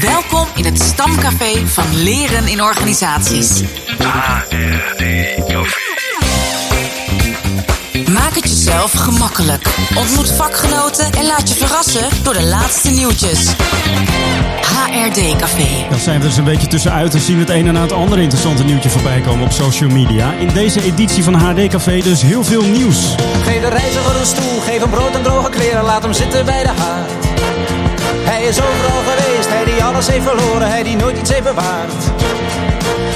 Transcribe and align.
Welkom 0.00 0.46
in 0.54 0.64
het 0.64 0.80
stamcafé 0.80 1.66
van 1.66 2.02
Leren 2.02 2.46
in 2.46 2.62
Organisaties. 2.62 3.62
HRD-café. 3.98 5.32
Maak 8.10 8.34
het 8.34 8.48
jezelf 8.48 8.92
gemakkelijk. 8.92 9.66
Ontmoet 9.94 10.32
vakgenoten 10.32 11.12
en 11.12 11.26
laat 11.26 11.48
je 11.48 11.54
verrassen 11.54 12.08
door 12.22 12.32
de 12.32 12.42
laatste 12.42 12.90
nieuwtjes. 12.90 13.46
HRD 14.62 15.36
Café. 15.36 15.86
Dan 15.90 15.98
zijn 15.98 16.20
we 16.20 16.26
dus 16.26 16.36
een 16.36 16.44
beetje 16.44 16.66
tussenuit 16.66 17.14
en 17.14 17.20
zien 17.20 17.38
het 17.38 17.50
een 17.50 17.66
en 17.66 17.72
na 17.72 17.82
het 17.82 17.92
andere 17.92 18.22
interessante 18.22 18.64
nieuwtje 18.64 18.90
voorbij 18.90 19.20
komen 19.20 19.44
op 19.44 19.52
social 19.52 19.90
media. 19.90 20.32
In 20.32 20.48
deze 20.48 20.82
editie 20.82 21.24
van 21.24 21.34
HD 21.34 21.66
Café 21.66 22.00
dus 22.00 22.22
heel 22.22 22.44
veel 22.44 22.62
nieuws. 22.62 23.14
Geef 23.44 23.60
de 23.60 23.68
reiziger 23.68 24.16
een 24.20 24.26
stoel, 24.26 24.60
geef 24.60 24.80
hem 24.80 24.90
brood 24.90 25.14
en 25.14 25.22
droge 25.22 25.50
kleren, 25.50 25.84
laat 25.84 26.02
hem 26.02 26.12
zitten 26.12 26.44
bij 26.44 26.62
de 26.62 26.68
haard. 26.68 27.37
Hij 28.30 28.42
is 28.42 28.60
overal 28.60 29.02
geweest, 29.06 29.48
hij 29.48 29.64
die 29.64 29.84
alles 29.84 30.08
heeft 30.08 30.24
verloren, 30.24 30.68
hij 30.68 30.82
die 30.82 30.96
nooit 30.96 31.18
iets 31.18 31.30
heeft 31.30 31.42
bewaard. 31.42 31.92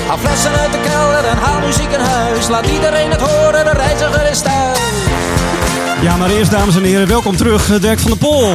Haal 0.06 0.18
flessen 0.18 0.50
uit 0.50 0.72
de 0.72 0.80
kelder 0.80 1.24
en 1.24 1.36
haal 1.36 1.60
muziek 1.60 1.90
in 1.90 2.00
huis, 2.00 2.48
laat 2.48 2.66
iedereen 2.66 3.10
het 3.10 3.20
horen, 3.20 3.64
de 3.64 3.72
reiziger 3.72 4.30
is 4.30 4.40
thuis. 4.40 4.78
Ja, 6.00 6.16
maar 6.16 6.30
eerst 6.30 6.50
dames 6.50 6.76
en 6.76 6.82
heren, 6.82 7.08
welkom 7.08 7.36
terug 7.36 7.80
Dirk 7.80 7.98
van 7.98 8.10
der 8.10 8.18
Pol. 8.18 8.54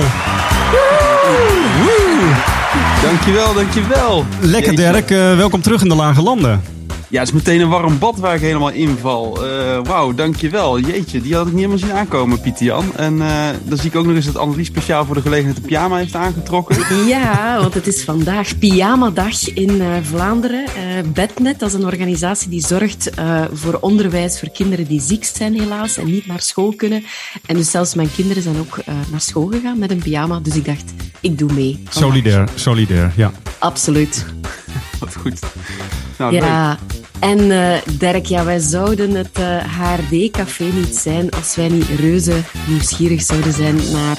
Dankjewel, 3.02 3.54
dankjewel. 3.54 4.26
Lekker 4.40 4.74
Jeetje. 4.74 4.92
Dirk, 4.92 5.12
eh, 5.12 5.38
welkom 5.38 5.62
terug 5.62 5.82
in 5.82 5.90
de 5.90 5.96
Lage 5.96 6.22
Landen. 6.22 6.77
Ja, 7.10 7.20
het 7.20 7.28
is 7.28 7.34
meteen 7.34 7.62
een 7.62 7.70
warm 7.70 8.00
bad 8.00 8.20
waar 8.20 8.36
ik 8.36 8.42
helemaal 8.42 8.70
inval. 8.72 9.46
Eh 9.46 9.80
Wauw, 9.84 10.14
dankjewel. 10.14 10.80
Jeetje, 10.80 11.22
die 11.22 11.36
had 11.36 11.46
ik 11.48 11.52
niet 11.54 11.62
helemaal 11.62 11.88
zien 11.88 11.92
aankomen, 11.98 12.42
Pieter 12.42 12.66
Jan. 12.66 12.96
En 12.96 13.22
eh, 13.22 13.48
dan 13.64 13.78
zie 13.78 13.90
ik 13.90 13.96
ook 13.96 14.06
nog 14.06 14.16
eens 14.16 14.26
dat 14.26 14.38
Annelies 14.38 14.68
speciaal 14.68 15.06
voor 15.06 15.16
de 15.16 15.22
gelegenheid 15.22 15.56
de 15.56 15.62
pyjama 15.62 15.98
heeft 15.98 16.16
aangetrokken. 16.16 16.76
Ja, 17.08 17.58
want 17.62 17.74
het 17.74 17.88
is 17.88 18.04
vandaag 18.04 18.58
Pyjama-dag 18.60 19.54
in 19.54 19.82
eh, 19.82 19.88
Vlaanderen. 20.02 20.66
Eh, 20.66 20.74
Bednet, 21.14 21.60
dat 21.60 21.70
is 21.70 21.76
een 21.76 21.86
organisatie 21.86 22.50
die 22.50 22.66
zorgt 22.68 23.10
eh, 23.10 23.42
voor 23.54 23.78
onderwijs 23.82 24.40
voor 24.40 24.50
kinderen 24.50 24.88
die 24.88 25.02
ziek 25.02 25.26
zijn 25.26 25.60
helaas 25.60 25.98
en 25.98 26.06
niet 26.06 26.26
naar 26.28 26.42
school 26.42 26.74
kunnen. 26.76 27.04
En 27.46 27.56
dus 27.56 27.72
zelfs 27.72 27.96
mijn 27.96 28.12
kinderen 28.16 28.44
zijn 28.44 28.60
ook 28.60 28.78
eh, 28.78 28.94
naar 29.12 29.22
school 29.22 29.48
gegaan 29.48 29.80
met 29.80 29.92
een 29.92 30.00
pyjama. 30.00 30.40
Dus 30.40 30.56
ik 30.56 30.66
dacht, 30.66 30.94
ik 31.20 31.38
doe 31.38 31.54
mee. 31.54 31.74
vandaag. 31.84 31.94
Solidair, 32.12 32.50
solidair, 32.56 33.14
ja. 33.16 33.32
Absoluut. 33.60 34.26
Wat 35.00 35.16
goed. 35.16 35.40
Nou, 36.18 36.32
leuk. 36.32 36.42
Ja, 36.42 36.78
en 37.20 37.52
eh 37.52 37.82
Dirk, 38.00 38.26
ja, 38.26 38.46
wij 38.46 38.60
zouden 38.60 39.12
het 39.12 39.32
eh, 39.40 39.58
HRD-café 39.58 40.64
niet 40.64 40.96
zijn 40.96 41.32
als 41.32 41.56
wij 41.56 41.68
niet 41.68 41.88
reuze 42.00 42.42
nieuwsgierig 42.68 43.22
zouden 43.22 43.54
zijn 43.54 43.76
naar 43.76 44.18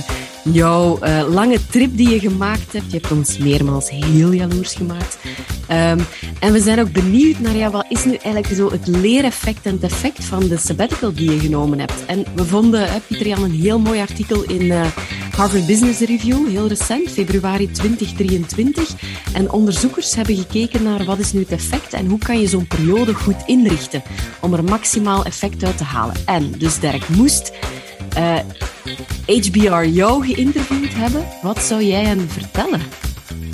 jouw 0.53 0.99
eh, 0.99 1.23
lange 1.33 1.59
trip 1.71 1.97
die 1.97 2.09
je 2.09 2.19
gemaakt 2.19 2.73
hebt. 2.73 2.93
Je 2.93 2.99
hebt 2.99 3.13
ons 3.13 3.39
meermaals 3.39 3.91
heel 3.91 4.33
jaloers 4.33 4.75
gemaakt. 4.75 5.19
Ehm, 5.67 5.99
en 6.41 6.53
we 6.53 6.61
zijn 6.61 6.81
ook 6.81 6.93
benieuwd 6.93 7.39
naar, 7.39 7.57
ja, 7.57 7.71
wat 7.71 7.87
is 7.89 8.05
nu 8.05 8.11
eigenlijk 8.11 8.55
zo 8.55 8.71
het 8.71 8.87
leereffect 8.87 9.67
en 9.67 9.73
het 9.73 9.83
effect 9.83 10.25
van 10.25 10.49
de 10.49 10.57
sabbatical 10.57 11.13
die 11.13 11.31
je 11.33 11.39
genomen 11.39 11.79
hebt? 11.79 12.05
En 12.07 12.25
we 12.35 12.45
vonden, 12.45 12.89
Pieter 13.07 13.27
Jan, 13.27 13.43
een 13.43 13.61
heel 13.61 13.79
mooi 13.79 14.01
artikel 14.01 14.43
in 14.43 14.73
Harvard 15.39 15.67
Business 15.67 16.01
Review, 16.01 16.49
heel 16.49 16.69
recent, 16.69 17.11
februari 17.11 17.71
2023. 17.71 18.89
En 19.33 19.51
onderzoekers 19.51 20.15
hebben 20.15 20.37
gekeken 20.37 20.83
naar 20.83 21.05
wat 21.05 21.19
is 21.19 21.33
nu 21.33 21.41
het 21.41 21.51
effect 21.51 21.93
en 21.93 22.07
hoe 22.07 22.19
kan 22.19 22.41
je 22.41 22.47
zo'n 22.47 22.67
periode 22.67 23.15
goed 23.15 23.37
inrichten 23.47 24.03
om 24.41 24.55
er 24.55 24.65
maximaal 24.65 25.25
effect 25.25 25.65
uit 25.65 25.77
te 25.77 25.85
halen. 25.85 26.15
En 26.25 26.51
dus 26.51 26.79
Dirk 26.79 27.09
moest 27.09 27.53
eh, 28.15 28.39
HBR 29.27 29.85
jou 29.85 30.27
geïnterviewd 30.27 30.95
hebben. 30.95 31.25
Wat 31.43 31.59
zou 31.59 31.83
jij 31.83 32.05
hen 32.05 32.29
vertellen? 32.29 32.81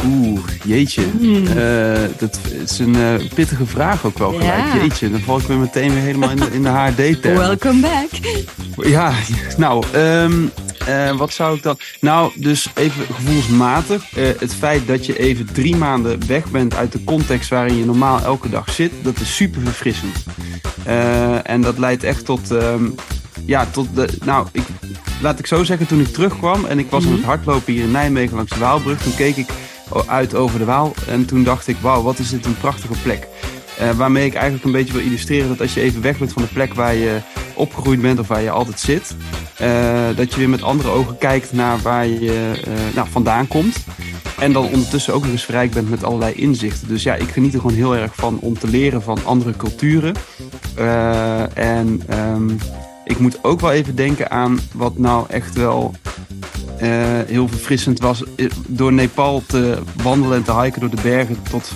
Oeh, 0.07 0.41
jeetje. 0.65 1.03
Hmm. 1.19 1.47
Eh, 1.47 2.03
dat 2.19 2.41
is 2.65 2.79
een 2.79 2.97
eh, 2.97 3.15
pittige 3.35 3.67
vraag 3.67 4.05
ook 4.05 4.19
wel 4.19 4.31
gelijk. 4.31 4.49
Ja. 4.49 4.77
Jeetje, 4.77 5.11
dan 5.11 5.21
val 5.21 5.39
ik 5.39 5.47
weer 5.47 5.59
meteen 5.59 5.93
weer 5.93 6.03
helemaal 6.03 6.31
in 6.31 6.37
de, 6.37 6.49
in 6.53 6.63
de 6.63 6.69
HRD-term. 6.69 7.37
Welcome 7.37 7.81
back. 7.81 8.09
Ja, 8.87 9.13
nou, 9.57 9.85
ehm, 9.93 10.33
eh, 10.87 11.17
wat 11.17 11.33
zou 11.33 11.57
ik 11.57 11.63
dan... 11.63 11.79
Nou, 12.01 12.33
dus 12.35 12.71
even 12.75 13.07
gevoelsmatig. 13.15 14.17
eh, 14.17 14.25
het 14.39 14.55
feit 14.55 14.87
dat 14.87 15.07
je 15.07 15.19
even 15.19 15.47
drie 15.53 15.77
maanden 15.77 16.27
weg 16.27 16.51
bent 16.51 16.75
uit 16.75 16.93
de 16.93 17.05
context 17.05 17.51
waarin 17.51 17.77
je 17.77 17.85
normaal 17.85 18.21
elke 18.21 18.49
dag 18.49 18.71
zit, 18.71 18.93
dat 19.03 19.21
is 19.21 19.37
super 19.37 19.61
verfrissend. 19.63 20.25
Eh, 20.85 21.51
en 21.51 21.61
dat 21.61 21.79
leidt 21.79 22.03
echt 22.03 22.25
tot... 22.25 22.51
ehm, 22.51 22.85
ja, 23.47 23.67
tot 23.67 23.89
de... 23.95 24.09
Nou, 24.25 24.47
ik, 24.53 24.63
laat 25.21 25.39
ik 25.39 25.47
zo 25.47 25.65
zeggen, 25.65 25.87
toen 25.87 26.01
ik 26.01 26.13
terugkwam 26.13 26.65
en 26.65 26.79
ik 26.79 26.91
was 26.91 27.07
aan 27.07 27.13
het 27.13 27.25
hardlopen 27.25 27.73
hier 27.73 27.83
in 27.83 27.91
Nijmegen 27.91 28.37
langs 28.37 28.53
de 28.53 28.59
Waalbrug, 28.59 29.03
toen 29.03 29.15
keek 29.15 29.37
ik 29.37 29.49
uit 30.07 30.35
over 30.35 30.59
de 30.59 30.65
Waal 30.65 30.95
en 31.09 31.25
toen 31.25 31.45
dacht 31.45 31.69
ik, 31.69 31.77
wauw, 31.81 32.03
wat 32.03 32.19
is 32.19 32.31
dit 32.31 32.47
een 32.47 32.57
prachtige 32.57 32.95
plek. 33.03 33.29
Waarmee 33.97 34.27
ik 34.27 34.35
eigenlijk 34.35 34.65
een 34.65 34.73
beetje 34.73 34.93
wil 34.93 35.03
illustreren 35.03 35.49
dat 35.49 35.61
als 35.61 35.75
je 35.75 35.81
even 35.81 36.03
weg 36.03 36.19
bent 36.19 36.33
van 36.33 36.43
de 36.43 36.49
plek 36.49 36.75
waar 36.75 36.95
je 36.95 37.19
opgegroeid 37.55 38.01
bent 38.01 38.19
of 38.19 38.29
waar 38.29 38.43
je 38.43 38.51
altijd 38.51 38.81
zit, 38.81 39.17
eh, 39.59 40.17
dat 40.17 40.33
je 40.33 40.39
weer 40.39 40.49
met 40.49 40.63
andere 40.63 40.89
ogen 40.89 41.19
kijkt 41.19 41.53
naar 41.53 41.79
waar 41.79 42.07
je 42.07 42.61
eh, 42.65 42.95
nou, 42.95 43.09
vandaan 43.11 43.47
komt. 43.47 43.77
En 44.39 44.53
dan 44.53 44.65
ondertussen 44.65 45.15
ook 45.15 45.23
nog 45.23 45.31
eens 45.31 45.45
verrijkt 45.45 45.75
bent 45.75 45.91
met 45.91 46.05
allerlei 46.05 46.35
inzichten. 46.35 46.89
Dus 46.89 47.03
ja, 47.03 47.15
ik 47.15 47.29
geniet 47.29 47.55
er 47.55 47.61
gewoon 47.61 47.77
heel 47.77 47.97
erg 47.97 48.15
van 48.15 48.39
om 48.41 48.59
te 48.59 48.69
leren 48.69 49.03
van 49.03 49.25
andere 49.25 49.57
culturen. 49.57 50.15
Eh, 50.75 51.57
en 51.57 52.03
ehm, 52.07 52.51
ik 53.05 53.19
moet 53.19 53.45
ook 53.45 53.61
wel 53.61 53.73
even 53.73 53.95
denken 53.95 54.31
aan 54.31 54.61
wat 54.73 54.99
nou 54.99 55.27
echt 55.29 55.55
wel 55.55 55.95
heel 57.27 57.49
verfrissend 57.49 58.01
was. 58.01 58.23
Door 58.67 58.93
Nepal 58.93 59.43
te 59.47 59.79
wandelen 60.03 60.37
en 60.37 60.43
te 60.43 60.61
hiken 60.61 60.81
door 60.81 60.91
de 60.91 61.03
bergen 61.03 61.43
tot 61.51 61.67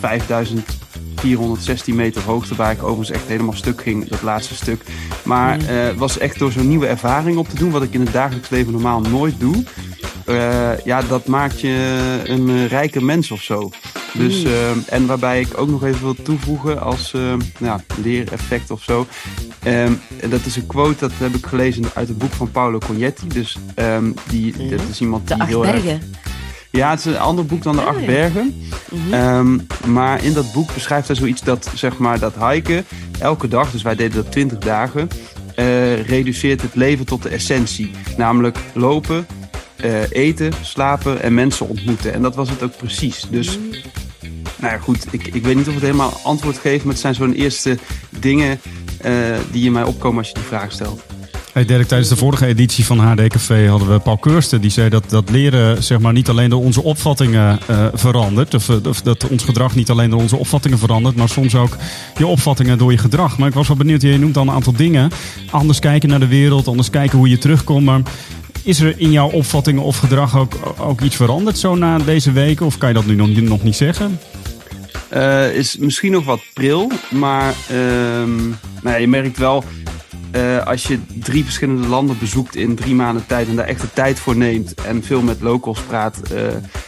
5416 1.18 1.94
meter 1.94 2.22
hoogte. 2.22 2.54
Waar 2.54 2.72
ik 2.72 2.82
overigens 2.82 3.10
echt 3.10 3.28
helemaal 3.28 3.52
stuk 3.52 3.82
ging, 3.82 4.08
dat 4.08 4.22
laatste 4.22 4.54
stuk. 4.54 4.82
Maar 5.24 5.58
eh, 5.58 5.66
het 5.66 5.96
was 5.96 6.18
echt 6.18 6.38
door 6.38 6.52
zo'n 6.52 6.68
nieuwe 6.68 6.86
ervaring 6.86 7.36
op 7.36 7.48
te 7.48 7.56
doen. 7.56 7.70
Wat 7.70 7.82
ik 7.82 7.94
in 7.94 8.00
het 8.00 8.12
dagelijks 8.12 8.48
leven 8.48 8.72
normaal 8.72 9.00
nooit 9.00 9.40
doe. 9.40 9.64
Eh, 10.24 10.78
ja, 10.84 11.02
dat 11.02 11.26
maakt 11.26 11.60
je 11.60 12.20
een 12.24 12.48
eh, 12.48 12.66
rijke 12.66 13.02
mens 13.02 13.30
of 13.30 13.42
zo. 13.42 13.70
Dus, 14.12 14.44
eh, 14.44 14.70
en 14.92 15.06
waarbij 15.06 15.40
ik 15.40 15.58
ook 15.58 15.68
nog 15.68 15.84
even 15.84 16.00
wil 16.00 16.14
toevoegen 16.22 16.80
als 16.80 17.14
eh, 17.14 17.34
ja, 17.58 17.80
leereffect 18.02 18.70
of 18.70 18.82
zo. 18.82 19.06
Ehm, 19.62 19.92
dat 20.30 20.44
is 20.44 20.56
een 20.56 20.66
quote, 20.66 20.98
dat 20.98 21.12
heb 21.14 21.34
ik 21.34 21.46
gelezen 21.46 21.84
uit 21.94 22.08
het 22.08 22.18
boek 22.18 22.32
van 22.32 22.50
Paolo 22.50 22.78
Cognetti. 22.78 23.26
Dus 23.26 23.58
ehm, 23.74 24.12
die, 24.28 24.68
dat 24.68 24.88
is 24.90 25.00
iemand 25.00 25.28
De 25.28 25.34
die 25.34 25.42
acht 25.42 25.50
heel 25.50 25.66
erg... 25.66 25.84
Ja, 26.70 26.90
het 26.90 26.98
is 26.98 27.04
een 27.04 27.18
ander 27.18 27.46
boek 27.46 27.62
dan 27.62 27.76
de 27.76 27.82
Acht. 27.82 28.06
Bergen. 28.06 28.68
Ehm, 29.10 29.58
maar 29.86 30.24
in 30.24 30.32
dat 30.32 30.52
boek 30.52 30.74
beschrijft 30.74 31.06
hij 31.06 31.16
zoiets 31.16 31.42
dat, 31.42 31.70
zeg 31.74 31.98
maar, 31.98 32.18
dat 32.18 32.34
hiken 32.50 32.84
elke 33.18 33.48
dag, 33.48 33.70
dus 33.70 33.82
wij 33.82 33.94
deden 33.94 34.22
dat 34.22 34.32
20 34.32 34.58
dagen, 34.58 35.08
eh, 35.54 36.06
reduceert 36.06 36.62
het 36.62 36.74
leven 36.74 37.04
tot 37.04 37.22
de 37.22 37.28
essentie. 37.28 37.90
Namelijk 38.16 38.58
lopen, 38.74 39.26
eh, 39.76 40.10
eten, 40.10 40.52
slapen 40.62 41.22
en 41.22 41.34
mensen 41.34 41.68
ontmoeten. 41.68 42.12
En 42.12 42.22
dat 42.22 42.34
was 42.34 42.50
het 42.50 42.62
ook 42.62 42.76
precies. 42.76 43.26
Dus, 43.30 43.58
nou 44.56 44.72
ja, 44.72 44.78
goed, 44.78 45.06
ik, 45.10 45.26
ik 45.26 45.42
weet 45.42 45.56
niet 45.56 45.68
of 45.68 45.74
het 45.74 45.82
helemaal 45.82 46.20
antwoord 46.22 46.58
geeft, 46.58 46.84
maar 46.84 46.92
het 46.92 47.02
zijn 47.02 47.14
zo'n 47.14 47.32
eerste 47.32 47.78
dingen 48.18 48.60
eh, 49.00 49.12
die 49.50 49.64
in 49.64 49.72
mij 49.72 49.84
opkomen 49.84 50.18
als 50.18 50.28
je 50.28 50.34
die 50.34 50.42
vraag 50.42 50.72
stelt. 50.72 51.02
Hey 51.58 51.66
Dirk, 51.66 51.88
tijdens 51.88 52.08
de 52.08 52.16
vorige 52.16 52.46
editie 52.46 52.84
van 52.84 52.98
HD 52.98 53.28
Café 53.28 53.68
hadden 53.68 53.92
we 53.92 53.98
Paul 53.98 54.16
Keursten. 54.16 54.60
Die 54.60 54.70
zei 54.70 54.88
dat, 54.88 55.10
dat 55.10 55.30
leren 55.30 55.82
zeg 55.82 55.98
maar, 55.98 56.12
niet 56.12 56.28
alleen 56.28 56.50
door 56.50 56.62
onze 56.62 56.82
opvattingen 56.82 57.58
eh, 57.66 57.86
verandert. 57.92 58.54
Of, 58.54 58.68
eh, 58.68 58.76
of 58.88 59.02
dat 59.02 59.28
ons 59.28 59.44
gedrag 59.44 59.74
niet 59.74 59.90
alleen 59.90 60.10
door 60.10 60.20
onze 60.20 60.36
opvattingen 60.36 60.78
verandert. 60.78 61.16
Maar 61.16 61.28
soms 61.28 61.54
ook 61.54 61.76
je 62.16 62.26
opvattingen 62.26 62.78
door 62.78 62.92
je 62.92 62.98
gedrag. 62.98 63.38
Maar 63.38 63.48
ik 63.48 63.54
was 63.54 63.68
wel 63.68 63.76
benieuwd, 63.76 64.02
je 64.02 64.18
noemt 64.18 64.36
al 64.36 64.42
een 64.42 64.50
aantal 64.50 64.72
dingen. 64.72 65.10
Anders 65.50 65.78
kijken 65.78 66.08
naar 66.08 66.20
de 66.20 66.26
wereld, 66.26 66.68
anders 66.68 66.90
kijken 66.90 67.18
hoe 67.18 67.28
je 67.28 67.38
terugkomt. 67.38 67.84
Maar 67.84 68.00
is 68.62 68.80
er 68.80 68.94
in 68.98 69.12
jouw 69.12 69.30
opvattingen 69.30 69.82
of 69.82 69.98
gedrag 69.98 70.36
ook, 70.36 70.52
ook 70.78 71.00
iets 71.00 71.16
veranderd 71.16 71.58
zo 71.58 71.74
na 71.74 71.98
deze 71.98 72.32
weken? 72.32 72.66
Of 72.66 72.78
kan 72.78 72.88
je 72.88 72.94
dat 72.94 73.06
nu 73.06 73.14
nog, 73.14 73.28
nog 73.28 73.62
niet 73.62 73.76
zeggen? 73.76 74.18
Eh, 75.08 75.54
is 75.54 75.76
misschien 75.76 76.12
nog 76.12 76.24
wat 76.24 76.40
pril, 76.54 76.90
maar 77.10 77.54
ehm, 77.68 78.36
nou 78.46 78.56
ja, 78.82 78.96
je 78.96 79.08
merkt 79.08 79.38
wel 79.38 79.64
eh, 80.30 80.66
als 80.66 80.86
je 80.86 80.98
drie 81.20 81.44
verschillende 81.44 81.88
landen 81.88 82.18
bezoekt 82.18 82.56
in 82.56 82.74
drie 82.74 82.94
maanden 82.94 83.26
tijd 83.26 83.48
en 83.48 83.56
daar 83.56 83.66
echt 83.66 83.80
de 83.80 83.92
tijd 83.92 84.18
voor 84.18 84.36
neemt 84.36 84.74
en 84.74 85.02
veel 85.02 85.22
met 85.22 85.40
locals 85.40 85.80
praat, 85.80 86.20
eh, 86.20 86.42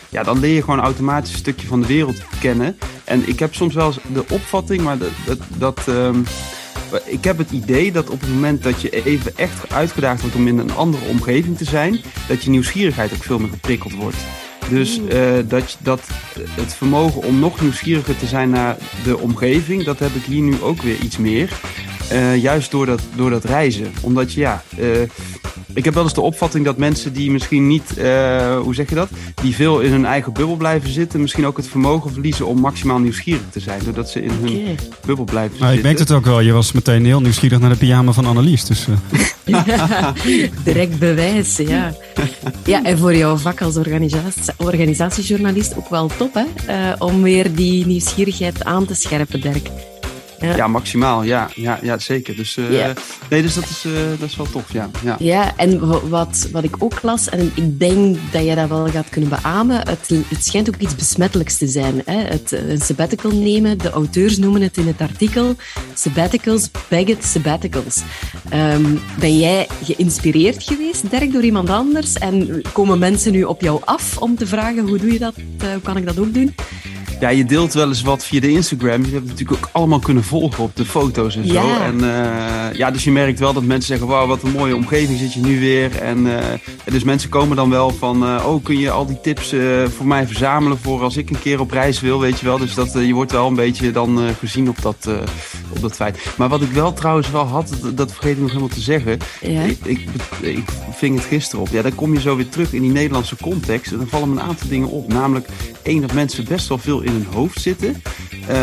ja, 0.09 0.23
dan 0.23 0.39
leer 0.39 0.55
je 0.55 0.63
gewoon 0.63 0.81
automatisch 0.81 1.33
een 1.33 1.39
stukje 1.39 1.67
van 1.67 1.81
de 1.81 1.87
wereld 1.87 2.23
kennen. 2.41 2.79
En 3.05 3.29
ik 3.29 3.39
heb 3.39 3.55
soms 3.55 3.75
wel 3.75 3.87
eens 3.87 3.99
de 4.13 4.25
opvatting, 4.29 4.83
maar 4.83 4.99
dat, 4.99 5.11
dat, 5.27 5.39
dat 5.59 5.89
ehm, 5.89 6.23
ik 7.05 7.25
heb 7.25 7.39
het 7.39 7.51
idee 7.51 7.93
dat 7.93 8.11
op 8.11 8.21
het 8.21 8.31
moment 8.31 8.63
dat 8.63 8.81
je 8.81 9.05
even 9.05 9.37
echt 9.37 9.73
uitgedaagd 9.73 10.21
wordt 10.21 10.37
om 10.37 10.49
in 10.49 10.59
een 10.59 10.75
andere 10.75 11.05
omgeving 11.09 11.57
te 11.57 11.65
zijn, 11.65 12.01
dat 12.29 12.43
je 12.43 12.51
nieuwsgierigheid 12.51 13.13
ook 13.13 13.23
veel 13.23 13.39
meer 13.39 13.51
geprikkeld 13.51 13.95
wordt. 13.95 14.17
Dus 14.69 15.01
eh, 15.07 15.33
dat, 15.49 15.79
dat 15.83 16.09
het 16.51 16.75
vermogen 16.75 17.23
om 17.23 17.39
nog 17.39 17.61
nieuwsgieriger 17.61 18.17
te 18.17 18.27
zijn 18.27 18.51
naar 18.51 18.77
de 19.05 19.19
omgeving, 19.19 19.85
dat 19.85 19.99
heb 19.99 20.15
ik 20.15 20.23
hier 20.23 20.43
nu 20.43 20.63
ook 20.63 20.83
weer 20.83 20.99
iets 20.99 21.17
meer. 21.17 21.61
Eh, 22.11 22.37
juist 22.43 22.71
door 22.71 22.87
dat, 22.87 23.01
door 23.17 23.31
dat 23.31 23.45
reizen. 23.45 23.93
Omdat 24.01 24.33
je, 24.33 24.41
ja, 24.41 24.63
eh, 24.79 24.87
ik 25.75 25.85
heb 25.85 25.95
wel 25.95 26.03
eens 26.03 26.15
de 26.15 26.21
opvatting 26.21 26.65
dat 26.65 26.77
mensen 26.77 27.13
die 27.13 27.31
misschien 27.31 27.67
niet, 27.67 27.97
eh, 27.97 28.59
hoe 28.59 28.75
zeg 28.75 28.89
je 28.89 28.95
dat, 28.95 29.09
die 29.43 29.55
veel 29.55 29.81
in 29.81 29.91
hun 29.91 30.05
eigen 30.05 30.33
bubbel 30.33 30.57
blijven 30.57 30.91
zitten, 30.91 31.21
misschien 31.21 31.47
ook 31.47 31.57
het 31.57 31.69
vermogen 31.69 32.13
verliezen 32.13 32.47
om 32.47 32.61
maximaal 32.61 32.99
nieuwsgierig 32.99 33.43
te 33.51 33.61
zijn, 33.61 33.81
doordat 33.85 34.11
ze 34.11 34.23
in 34.23 34.31
hun 34.31 34.79
bubbel 35.07 35.25
blijven 35.25 35.59
Nou, 35.59 35.73
ik 35.73 35.75
zitten. 35.75 35.83
merk 35.83 35.99
het 35.99 36.13
ook 36.13 36.25
wel. 36.25 36.41
Je 36.41 36.53
was 36.53 36.73
meteen 36.73 37.05
heel 37.05 37.21
nieuwsgierig 37.21 37.59
naar 37.61 37.71
de 37.71 37.77
pyjama 37.77 38.13
van 38.13 38.27
Annelies. 38.27 38.65
Dus, 38.65 38.87
eh, 38.87 38.95
Direct 40.65 40.99
bewijs, 40.99 41.57
ja. 41.57 41.95
Ja, 42.65 42.85
en 42.85 42.99
voor 42.99 43.17
jouw 43.17 43.37
vak 43.37 43.63
als 43.63 43.77
organisatie, 43.77 44.53
organisatiejournalist 44.57 45.77
ook 45.77 45.89
wel 45.89 46.11
top, 46.17 46.35
hè? 46.35 46.45
Eh, 46.67 46.95
om 46.99 47.23
weer 47.23 47.55
die 47.55 47.87
nieuwsgierigheid 47.87 48.65
aan 48.65 48.87
te 48.87 48.95
scherpen, 48.95 49.41
Dirk. 49.41 49.69
Ja, 50.41 50.67
maximaal, 50.67 51.23
ja, 51.23 51.51
ja, 51.55 51.79
ja 51.83 51.99
zeker. 51.99 52.37
Dus, 52.37 52.57
eh, 52.57 52.65
nee, 53.31 53.43
dus 53.43 53.55
dat, 53.55 53.65
is, 53.65 53.85
eh, 53.87 53.93
dat 54.19 54.29
is 54.29 54.37
wel 54.37 54.47
tof, 54.51 54.73
ja. 54.73 54.91
ja. 55.05 55.17
Ja, 55.19 55.53
en 55.57 55.89
wa- 55.89 56.09
wat, 56.09 56.49
wat 56.53 56.65
ik 56.65 56.75
ook 56.79 57.03
las, 57.03 57.29
en 57.29 57.53
ik 57.55 57.79
denk 57.79 58.17
dat 58.33 58.45
jij 58.45 58.55
dat 58.55 58.69
wel 58.69 58.87
gaat 58.91 59.09
kunnen 59.09 59.31
beamen, 59.31 59.77
het, 59.89 60.11
het 60.29 60.45
schijnt 60.45 60.69
ook 60.69 60.77
iets 60.81 60.95
besmettelijks 60.95 61.57
te 61.57 61.67
zijn. 61.67 62.03
Hè? 62.05 62.17
Het, 62.23 62.53
een 62.53 62.81
sabbatical 62.81 63.31
nemen, 63.31 63.79
de 63.79 63.91
auteurs 63.91 64.39
noemen 64.39 64.63
het 64.63 64.77
in 64.77 64.87
het 64.87 65.01
artikel 65.01 65.57
sabbaticals, 65.95 66.71
bagged 66.89 67.25
sabbaticals. 67.25 68.03
Ehm, 68.49 68.85
ben 69.19 69.39
jij 69.39 69.69
geïnspireerd 69.85 70.63
geweest, 70.63 71.11
Dirk, 71.11 71.33
door 71.33 71.43
iemand 71.43 71.71
anders? 71.71 72.13
En 72.15 72.63
komen 72.73 72.99
mensen 72.99 73.33
nu 73.33 73.43
op 73.45 73.61
jou 73.61 73.81
af 73.85 74.19
om 74.19 74.37
te 74.37 74.47
vragen, 74.47 74.89
hoe 74.89 74.99
doe 74.99 75.13
je 75.13 75.19
dat? 75.19 75.35
Eh, 75.59 75.69
hoe 75.73 75.81
kan 75.83 75.97
ik 75.97 76.07
dat 76.07 76.19
ook 76.19 76.35
doen? 76.35 76.55
Ja, 77.21 77.29
je 77.29 77.45
deelt 77.45 77.73
wel 77.73 77.89
eens 77.89 78.03
wat 78.03 78.25
via 78.25 78.41
de 78.41 78.51
Instagram. 78.51 79.05
Je 79.05 79.13
hebt 79.13 79.29
het 79.29 79.39
natuurlijk 79.39 79.65
ook 79.65 79.69
allemaal 79.73 79.99
kunnen 79.99 80.25
volgen 80.25 80.65
op 80.65 80.77
de 80.77 80.85
foto's 80.85 81.37
en 81.37 81.47
zo. 81.47 81.53
Ja. 81.53 81.85
En 81.85 82.01
eh, 82.01 82.77
ja, 82.77 82.91
dus 82.91 83.05
je 83.05 83.11
merkt 83.11 83.39
wel 83.39 83.53
dat 83.53 83.63
mensen 83.63 83.87
zeggen: 83.87 84.07
Wauw, 84.07 84.27
wat 84.27 84.43
een 84.43 84.51
mooie 84.51 84.77
omgeving 84.77 85.19
zit 85.19 85.33
je 85.33 85.41
nu 85.41 85.61
weer. 85.61 85.97
En 85.97 86.39
eh, 86.39 86.59
dus 86.85 87.05
mensen 87.05 87.31
komen 87.31 87.57
dan 87.57 87.71
wel 87.71 87.91
van: 87.91 88.25
eh, 88.25 88.47
Oh, 88.47 88.65
kun 88.65 88.79
je 88.79 88.91
al 88.91 89.07
die 89.07 89.21
tips 89.21 89.55
voor 89.97 90.07
mij 90.07 90.27
verzamelen 90.27 90.79
voor 90.79 91.03
als 91.03 91.17
ik 91.17 91.31
een 91.31 91.41
keer 91.41 91.61
op 91.61 91.71
reis 91.71 92.01
wil, 92.01 92.21
weet 92.21 92.41
je 92.41 92.47
wel. 92.47 92.59
Dus 92.59 92.75
dat, 92.75 92.93
je 92.93 93.15
wordt 93.15 93.33
wel 93.33 93.47
een 93.47 93.55
beetje 93.55 93.91
dan 93.91 94.19
gezien 94.39 94.69
op 94.69 94.83
dat, 94.83 95.09
op 95.69 95.81
dat 95.81 95.95
feit. 95.95 96.19
Maar 96.37 96.49
wat 96.49 96.63
ik 96.63 96.71
wel 96.71 96.93
trouwens 96.93 97.31
wel 97.31 97.45
had, 97.45 97.77
dat, 97.83 97.97
dat 97.97 98.13
vergeet 98.13 98.33
ik 98.33 98.41
nog 98.41 98.49
helemaal 98.49 98.69
te 98.69 98.81
zeggen. 98.81 99.19
Ja. 99.41 99.63
Ik, 99.63 99.79
ik, 99.85 100.01
ik 100.41 100.65
ving 100.95 101.17
het 101.17 101.25
gisteren 101.25 101.61
op. 101.61 101.69
Ja, 101.69 101.83
dan 101.83 101.95
kom 101.95 102.15
je 102.15 102.21
zo 102.21 102.37
weer 102.37 102.49
terug 102.49 102.73
in 102.73 102.83
die 102.83 102.91
Nederlandse 102.91 103.37
context. 103.37 103.93
En 103.93 103.99
dan 103.99 104.09
vallen 104.09 104.35
me 104.35 104.41
een 104.41 104.47
aantal 104.47 104.69
dingen 104.69 104.89
op. 104.89 105.09
Namelijk, 105.09 105.49
één, 105.83 106.01
dat 106.01 106.13
mensen 106.13 106.45
best 106.45 106.69
wel 106.69 106.79
veel 106.79 107.01
in 107.01 107.13
hun 107.13 107.27
hoofd 107.33 107.61
zitten. 107.61 108.03
Eh, 108.47 108.57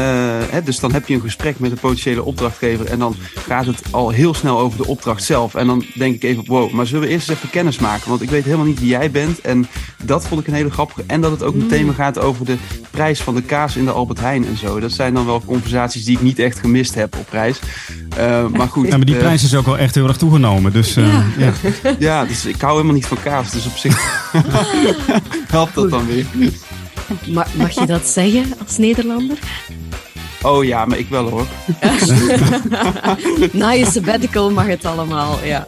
hè, 0.50 0.64
dus 0.64 0.80
dan 0.80 0.94
heb 0.94 1.08
je 1.08 1.14
een 1.14 1.22
gesprek 1.22 1.60
met 1.60 1.72
een 1.72 1.80
potentiële 1.80 2.24
opdrachtgever. 2.24 2.86
En 2.86 3.00
dan 3.00 3.16
gaat 3.48 3.66
het 3.66 3.82
al 3.92 4.10
heel 4.10 4.34
snel 4.34 4.60
over 4.60 4.78
de 4.78 4.88
opdracht 4.88 5.24
zelf. 5.24 5.56
En 5.56 5.68
dan 5.68 5.86
denk 5.96 6.16
ik 6.16 6.24
even, 6.24 6.44
wow, 6.46 6.72
maar 6.72 6.86
zullen 6.86 7.02
we 7.02 7.10
eerst 7.10 7.30
eens 7.30 7.38
even 7.38 7.50
kennis 7.50 7.80
maken? 7.80 8.10
Want 8.10 8.22
ik 8.22 8.30
weet 8.30 8.44
helemaal 8.44 8.66
niet 8.66 8.80
wie 8.80 8.90
jij 8.90 9.12
bent. 9.12 9.42
En 9.42 9.68
dat 10.04 10.28
vond 10.28 10.42
ik 10.42 10.48
een 10.48 10.54
hele 10.54 10.72
grappige. 10.72 11.04
En 11.08 11.22
dat 11.22 11.32
het 11.32 11.44
ook 11.44 11.56
meteen 11.56 11.86
maar 11.86 11.96
gaat 11.96 12.20
over 12.20 12.46
de 12.46 12.58
prijs 12.92 13.22
van 13.22 13.36
de 13.36 13.42
kaas 13.42 13.76
in 13.76 13.86
de 13.86 13.92
Albert 13.92 14.20
Heijn 14.20 14.46
en 14.46 14.58
zo. 14.58 14.80
Dat 14.80 14.92
zijn 14.92 15.14
dan 15.14 15.26
wel 15.26 15.42
conversaties 15.46 16.06
die 16.06 16.16
ik 16.16 16.22
niet 16.22 16.40
echt 16.40 16.60
gemist 16.60 16.96
heb 16.96 17.16
op 17.18 17.30
reis. 17.30 17.60
Eh, 18.18 18.48
maar 18.48 18.68
goed. 18.68 18.88
ja, 18.88 18.98
maar 18.98 19.06
die 19.06 19.16
eh, 19.16 19.22
prijs 19.22 19.44
is 19.44 19.56
ook 19.56 19.66
wel 19.66 19.78
echt 19.78 19.96
heel 19.96 20.08
erg 20.08 20.18
toegenomen. 20.18 20.72
Dus 20.72 20.96
eh, 20.96 21.14
Ja. 21.38 21.54
ja. 21.84 21.96
ja, 22.00 22.26
dus 22.26 22.46
ik 22.46 22.62
hou 22.62 22.74
helemaal 22.74 22.96
niet 22.96 23.06
van 23.06 23.18
kaas. 23.24 23.52
Dus 23.52 23.66
op 23.66 23.78
zich 23.78 24.32
helpt 25.48 25.76
dat 25.76 25.90
dan 25.90 26.08
weer. 26.08 26.26
Ma- 27.36 27.48
mag 27.58 27.72
je 27.72 27.86
dat 27.86 28.06
zeggen 28.06 28.54
als 28.66 28.78
Nederlander? 28.78 29.38
Oh 30.42 30.64
ja, 30.66 30.86
maar 30.86 30.98
ik 30.98 31.10
wel 31.10 31.30
hoor. 31.30 31.46
Na 33.52 33.72
je 33.72 33.86
sabbatical 33.86 34.52
mag 34.52 34.66
het 34.66 34.86
allemaal, 34.86 35.40
ja. 35.44 35.68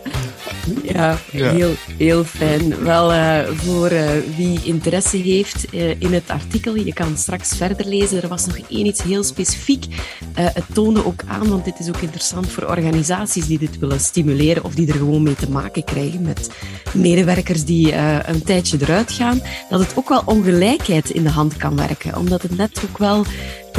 Ja, 0.83 1.17
Ja. 1.31 1.51
Heel, 1.51 1.73
heel 1.97 2.23
fijn. 2.23 2.83
Wel, 2.83 3.13
eh, 3.13 3.39
voor 3.53 3.87
eh, 3.87 4.09
wie 4.37 4.59
interesse 4.63 5.17
heeft 5.17 5.69
eh, 5.69 5.89
in 5.89 6.13
het 6.13 6.29
artikel, 6.29 6.75
je 6.75 6.93
kan 6.93 7.17
straks 7.17 7.55
verder 7.55 7.87
lezen. 7.87 8.21
Er 8.21 8.27
was 8.27 8.45
nog 8.45 8.57
één 8.69 8.85
iets 8.85 9.03
heel 9.03 9.23
specifiek. 9.23 9.85
Het 10.33 10.63
toonde 10.73 11.05
ook 11.05 11.21
aan, 11.27 11.47
want 11.49 11.65
dit 11.65 11.79
is 11.79 11.87
ook 11.87 12.01
interessant 12.01 12.49
voor 12.49 12.63
organisaties 12.63 13.47
die 13.47 13.59
dit 13.59 13.79
willen 13.79 13.99
stimuleren 13.99 14.63
of 14.63 14.75
die 14.75 14.87
er 14.87 14.93
gewoon 14.93 15.23
mee 15.23 15.35
te 15.35 15.49
maken 15.49 15.83
krijgen 15.83 16.21
met 16.21 16.49
medewerkers 16.93 17.65
die 17.65 17.93
een 18.25 18.43
tijdje 18.43 18.77
eruit 18.81 19.11
gaan, 19.11 19.41
dat 19.69 19.79
het 19.79 19.91
ook 19.95 20.09
wel 20.09 20.21
ongelijkheid 20.25 21.09
in 21.09 21.23
de 21.23 21.29
hand 21.29 21.57
kan 21.57 21.75
werken. 21.75 22.17
Omdat 22.17 22.41
het 22.41 22.57
net 22.57 22.81
ook 22.89 22.97
wel 22.97 23.25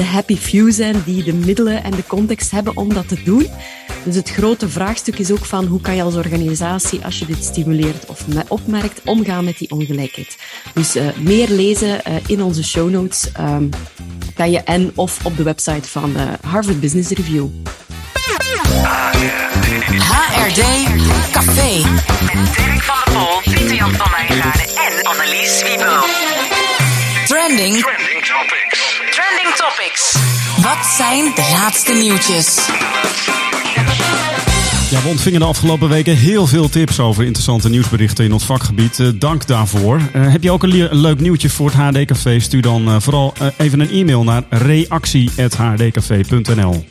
de 0.01 0.07
happy 0.07 0.37
few 0.37 0.73
zijn 0.73 1.03
die 1.05 1.23
de 1.23 1.33
middelen 1.33 1.85
en 1.85 1.91
de 1.91 2.07
context 2.07 2.51
hebben 2.51 2.77
om 2.77 2.95
dat 2.95 3.09
te 3.09 3.23
doen. 3.25 3.47
Dus 4.05 4.15
het 4.15 4.31
grote 4.31 4.69
vraagstuk 4.69 5.19
is 5.19 5.31
ook 5.31 5.45
van 5.45 5.65
hoe 5.65 5.81
kan 5.81 5.97
je 5.97 6.03
als 6.03 6.15
organisatie, 6.15 7.05
als 7.05 7.19
je 7.19 7.27
dit 7.27 7.45
stimuleert 7.45 8.07
of 8.07 8.27
me- 8.27 8.45
opmerkt, 8.49 9.01
omgaan 9.05 9.45
met 9.45 9.59
die 9.59 9.71
ongelijkheid. 9.71 10.37
Dus 10.75 10.95
eh, 10.95 11.07
meer 11.19 11.49
lezen 11.49 12.05
eh, 12.05 12.15
in 12.27 12.43
onze 12.43 12.65
show 12.65 12.91
notes 12.91 13.33
ehm, 13.33 13.69
kan 14.35 14.51
je 14.51 14.59
en 14.59 14.93
of 14.95 15.25
op 15.25 15.37
de 15.37 15.43
website 15.43 15.89
van 15.89 16.17
eh, 16.17 16.23
Harvard 16.47 16.81
Business 16.81 17.11
Review. 17.11 17.47
HRD 19.99 20.63
Café. 21.33 21.83
Dirk 22.57 22.83
van 22.83 22.95
der 23.05 23.13
Pol, 23.13 23.53
Pieter 23.55 23.75
Jan 23.75 23.93
van 23.95 24.11
Wijngaarden 24.11 24.67
en 24.67 25.03
Annelies 25.03 25.63
Wiebel. 25.63 26.50
Trending. 27.57 27.83
Trending 27.83 28.25
Topics. 28.25 29.01
Trending 29.11 29.55
Topics. 29.57 30.15
Wat 30.63 30.87
zijn 30.97 31.25
de 31.35 31.49
laatste 31.53 31.93
nieuwtjes? 31.93 32.55
Ja, 34.91 35.03
we 35.03 35.09
ontvingen 35.09 35.41
de 35.41 35.47
afgelopen 35.47 35.89
weken 35.89 36.17
heel 36.17 36.47
veel 36.47 36.69
tips 36.69 37.01
over 37.01 37.25
interessante 37.25 37.69
nieuwsberichten 37.69 38.25
in 38.25 38.33
ons 38.33 38.45
vakgebied. 38.45 39.01
Eh, 39.01 39.07
dank 39.15 39.47
daarvoor. 39.47 40.01
Eh, 40.13 40.33
heb 40.33 40.43
je 40.43 40.51
ook 40.51 40.63
een, 40.63 40.77
le- 40.77 40.89
een 40.91 41.01
leuk 41.01 41.21
nieuwtje 41.21 41.51
voor 41.51 41.71
het 41.71 41.77
HD-café? 41.97 42.39
Stuur 42.41 42.63
dan 42.63 42.89
eh, 42.89 42.97
vooral 42.99 43.35
even 43.57 43.81
een 43.81 43.91
e-mail 43.91 44.25
naar 44.25 44.43
reactie.hrdcafé.nl. 44.49 46.85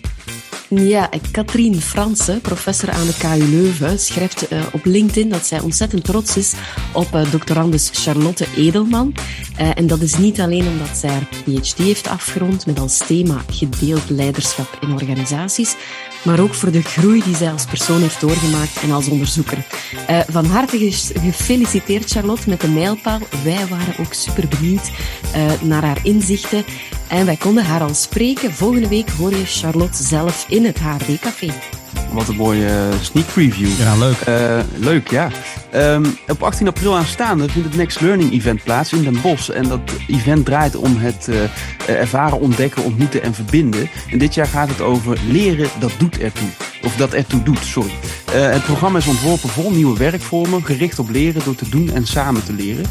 Ja, 0.75 1.09
Katrien 1.31 1.81
Fransen, 1.81 2.41
professor 2.41 2.91
aan 2.91 3.07
de 3.07 3.17
KU 3.17 3.49
Leuven, 3.49 3.99
schrijft 3.99 4.47
eh, 4.47 4.61
op 4.71 4.85
LinkedIn 4.85 5.29
dat 5.29 5.45
zij 5.45 5.59
ontzettend 5.59 6.03
trots 6.03 6.37
is 6.37 6.53
op 6.93 7.15
eh, 7.15 7.31
doctorandus 7.31 7.89
Charlotte 7.93 8.45
Edelman. 8.55 9.13
Eh, 9.57 9.69
en 9.73 9.87
dat 9.87 10.01
is 10.01 10.17
niet 10.17 10.39
alleen 10.39 10.67
omdat 10.67 10.97
zij 10.97 11.09
haar 11.09 11.27
PhD 11.43 11.77
heeft 11.77 12.07
afgerond 12.07 12.65
met 12.65 12.79
als 12.79 12.97
thema 12.97 13.43
gedeeld 13.51 14.09
leiderschap 14.09 14.77
in 14.81 14.91
organisaties, 14.91 15.75
maar 16.23 16.39
ook 16.39 16.53
voor 16.53 16.71
de 16.71 16.81
groei 16.81 17.23
die 17.23 17.35
zij 17.35 17.51
als 17.51 17.65
persoon 17.65 18.01
heeft 18.01 18.21
doorgemaakt 18.21 18.81
en 18.81 18.91
als 18.91 19.07
onderzoeker. 19.07 19.65
Eh, 20.07 20.19
van 20.29 20.45
harte 20.45 20.91
gefeliciteerd 21.21 22.11
Charlotte 22.11 22.49
met 22.49 22.61
de 22.61 22.67
mijlpaal. 22.67 23.19
Wij 23.43 23.67
waren 23.67 23.97
ook 23.99 24.13
super 24.13 24.47
benieuwd 24.47 24.91
eh, 25.33 25.61
naar 25.61 25.83
haar 25.83 25.99
inzichten 26.03 26.63
en 27.07 27.25
wij 27.25 27.35
konden 27.35 27.65
haar 27.65 27.81
al 27.81 27.93
spreken. 27.93 28.53
Volgende 28.53 28.87
week 28.87 29.09
hoor 29.09 29.31
je 29.31 29.45
Charlotte 29.45 30.03
zelf 30.03 30.45
in 30.49 30.65
het 30.65 30.79
HRD-café. 30.79 31.78
Wat 32.11 32.27
een 32.27 32.35
mooie 32.35 32.65
eh, 32.65 32.99
sneak 33.01 33.25
preview. 33.25 33.67
Ja, 33.77 33.95
leuk. 33.95 34.19
Eh, 34.19 34.59
leuk, 34.75 35.09
ja. 35.09 35.29
Ehm, 35.71 36.05
op 36.27 36.43
18 36.43 36.67
april 36.67 36.97
aanstaande 36.97 37.49
vindt 37.49 37.67
het 37.67 37.77
Next 37.77 38.01
Learning 38.01 38.31
Event 38.31 38.63
plaats 38.63 38.93
in 38.93 39.03
Den 39.03 39.21
Bosch. 39.21 39.49
En 39.49 39.67
dat 39.67 39.79
event 40.07 40.45
draait 40.45 40.75
om 40.75 40.97
het 40.97 41.27
eh, 41.27 41.99
ervaren, 41.99 42.39
ontdekken, 42.39 42.83
ontmoeten 42.83 43.23
en 43.23 43.33
verbinden. 43.33 43.89
En 44.11 44.17
dit 44.17 44.33
jaar 44.33 44.47
gaat 44.47 44.69
het 44.69 44.81
over 44.81 45.17
leren 45.27 45.69
dat 45.79 45.91
doet 45.97 46.19
ertoe. 46.19 46.49
Of 46.83 46.95
dat 46.95 47.13
ertoe 47.13 47.43
doet, 47.43 47.65
sorry. 47.65 47.91
Het 48.31 48.63
programma 48.63 48.97
is 48.97 49.07
ontworpen 49.07 49.49
vol 49.49 49.71
nieuwe 49.71 49.97
werkvormen, 49.97 50.65
gericht 50.65 50.99
op 50.99 51.09
leren 51.09 51.41
door 51.43 51.55
te 51.55 51.69
doen 51.69 51.91
en 51.93 52.07
samen 52.07 52.45
te 52.45 52.53
leren. 52.53 52.85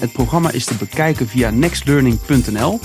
Het 0.00 0.12
programma 0.12 0.50
is 0.50 0.64
te 0.64 0.74
bekijken 0.74 1.28
via 1.28 1.50
nextlearning.nl. 1.50 2.80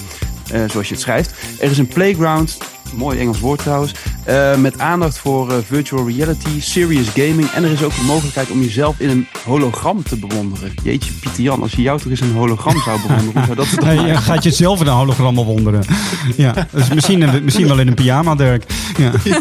zoals 0.68 0.88
je 0.88 0.94
het 0.94 1.02
schrijft. 1.02 1.34
Er 1.60 1.72
is 1.72 1.78
een 1.78 1.88
playground, 1.88 2.58
mooi 2.96 3.20
Engels 3.20 3.40
woord 3.40 3.60
trouwens, 3.60 3.94
eh, 4.24 4.56
met 4.56 4.80
aandacht 4.80 5.18
voor 5.18 5.52
eh, 5.52 5.58
virtual 5.68 6.08
reality, 6.10 6.62
serious 6.62 7.08
gaming 7.08 7.50
en 7.50 7.64
er 7.64 7.72
is 7.72 7.84
ook 7.84 7.96
de 7.96 8.04
mogelijkheid 8.08 8.50
om 8.52 8.62
jezelf 8.62 9.00
in 9.00 9.10
een 9.10 9.28
hologram 9.46 10.04
te 10.04 10.16
bewonderen. 10.18 10.74
Jeetje, 10.84 11.12
Pieter 11.12 11.44
Jan, 11.44 11.62
als 11.62 11.72
je 11.72 11.82
jou 11.82 12.00
toch 12.00 12.10
eens 12.12 12.22
in 12.22 12.28
een 12.28 12.36
hologram 12.36 12.82
zou 12.82 13.02
bewonderen, 13.02 13.34
hoe 13.34 13.44
zou 13.46 13.56
dat 13.56 13.86
dan 13.86 14.08
je 14.08 14.18
gaat 14.18 14.44
jezelf 14.44 14.82
in 14.82 14.88
een 14.88 14.94
hologram 14.94 15.36
bewonderen. 15.36 15.84
Ja, 16.36 16.68
dus 16.72 16.88
misschien, 16.94 17.24
eh, 17.24 17.42
misschien 17.42 17.68
wel 17.68 17.80
in 17.80 17.88
een 17.88 17.94
pyjama, 17.94 18.36
Dirk. 18.36 18.64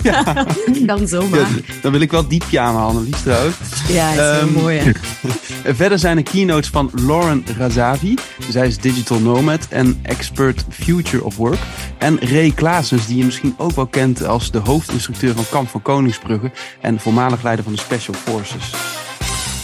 Ja. 0.02 0.46
Dan 0.86 1.08
zomaar. 1.08 1.38
Ja, 1.40 1.46
dan 1.82 1.92
wil 1.92 2.00
ik 2.00 2.10
wel 2.10 2.28
die 2.28 2.42
pyjama, 2.48 2.80
Annelies 2.80 3.20
trouwens. 3.22 3.56
Ja, 3.88 4.08
is 4.10 4.14
heel 4.18 4.30
Ehm, 4.32 4.52
mooi. 4.52 4.78
Hè? 4.78 4.92
Verder 5.74 5.98
zijn 5.98 6.16
er 6.16 6.22
keynotes 6.22 6.68
van 6.68 6.90
Lauren 7.06 7.44
Razavi. 7.58 8.14
Zij 8.48 8.66
is 8.66 8.78
digital 8.78 9.18
nomad 9.20 9.66
en 9.68 9.98
expert 10.02 10.64
future 10.70 11.24
of 11.24 11.36
work. 11.36 11.58
En 11.98 12.18
Ray 12.20 12.50
Klaasens, 12.54 13.06
die 13.06 13.16
je 13.16 13.24
misschien 13.24 13.54
ook 13.56 13.74
wel 13.76 13.86
kent 13.86 14.26
als 14.26 14.50
de 14.50 14.58
hoofdinstructeur 14.72 15.34
van 15.34 15.44
Kamp 15.50 15.68
van 15.68 15.82
Koningsbrugge. 15.82 16.50
En 16.80 17.00
voormalig 17.00 17.42
leider 17.42 17.64
van 17.64 17.72
de 17.72 17.80
Special 17.80 18.14
Forces. 18.14 18.70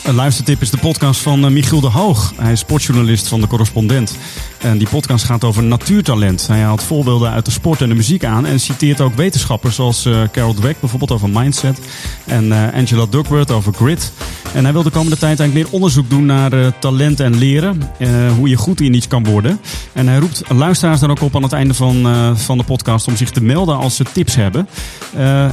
Een 0.05 0.15
luistertip 0.15 0.61
is 0.61 0.71
de 0.71 0.79
podcast 0.79 1.21
van 1.21 1.45
eh, 1.45 1.51
Michiel 1.51 1.81
de 1.81 1.87
Hoog. 1.87 2.33
Hij 2.37 2.53
is 2.53 2.59
sportjournalist 2.59 3.29
van 3.29 3.41
de 3.41 3.47
correspondent. 3.47 4.17
En 4.59 4.79
die 4.79 4.89
podcast 4.89 5.25
gaat 5.25 5.45
over 5.45 5.63
natuurtalent. 5.63 6.47
Hij 6.47 6.61
haalt 6.61 6.83
voorbeelden 6.83 7.31
uit 7.31 7.45
de 7.45 7.51
sport 7.51 7.81
en 7.81 7.89
de 7.89 7.95
muziek 7.95 8.25
aan. 8.25 8.47
En 8.47 8.61
citeert 8.61 9.01
ook 9.01 9.15
wetenschappers 9.15 9.75
zoals 9.75 10.05
eh, 10.05 10.23
Carol 10.33 10.55
Dweck 10.55 10.81
bijvoorbeeld 10.81 11.11
over 11.11 11.31
mindset. 11.31 11.79
En 12.27 12.53
eh, 12.53 12.75
Angela 12.75 13.07
Duckworth 13.07 13.51
over 13.51 13.75
grit. 13.75 14.13
En 14.55 14.65
hij 14.65 14.73
wil 14.73 14.83
de 14.83 14.91
komende 14.91 15.19
tijd 15.19 15.39
eigenlijk 15.41 15.69
meer 15.69 15.75
onderzoek 15.75 16.11
doen 16.11 16.27
naar 16.27 16.53
eh, 16.53 16.67
talent 16.81 17.21
en 17.21 17.39
leren. 17.39 17.83
eh, 17.99 18.33
hoe 18.37 18.49
je 18.49 18.57
goed 18.57 18.81
in 18.81 18.95
iets 18.95 19.09
kan 19.09 19.25
worden. 19.25 19.61
En 19.93 20.09
hij 20.09 20.19
roept 20.19 20.43
luisteraars 20.49 21.01
dan 21.01 21.11
ook 21.11 21.21
op 21.21 21.37
aan 21.37 21.43
het 21.43 21.53
einde 21.53 21.75
van, 21.75 22.07
eh, 22.07 22.37
van 22.37 22.59
de 22.59 22.65
podcast 22.65 23.07
om 23.09 23.17
zich 23.17 23.31
te 23.31 23.43
melden 23.43 23.77
als 23.77 23.97
ze 23.97 24.05
tips 24.13 24.35
hebben. 24.35 24.69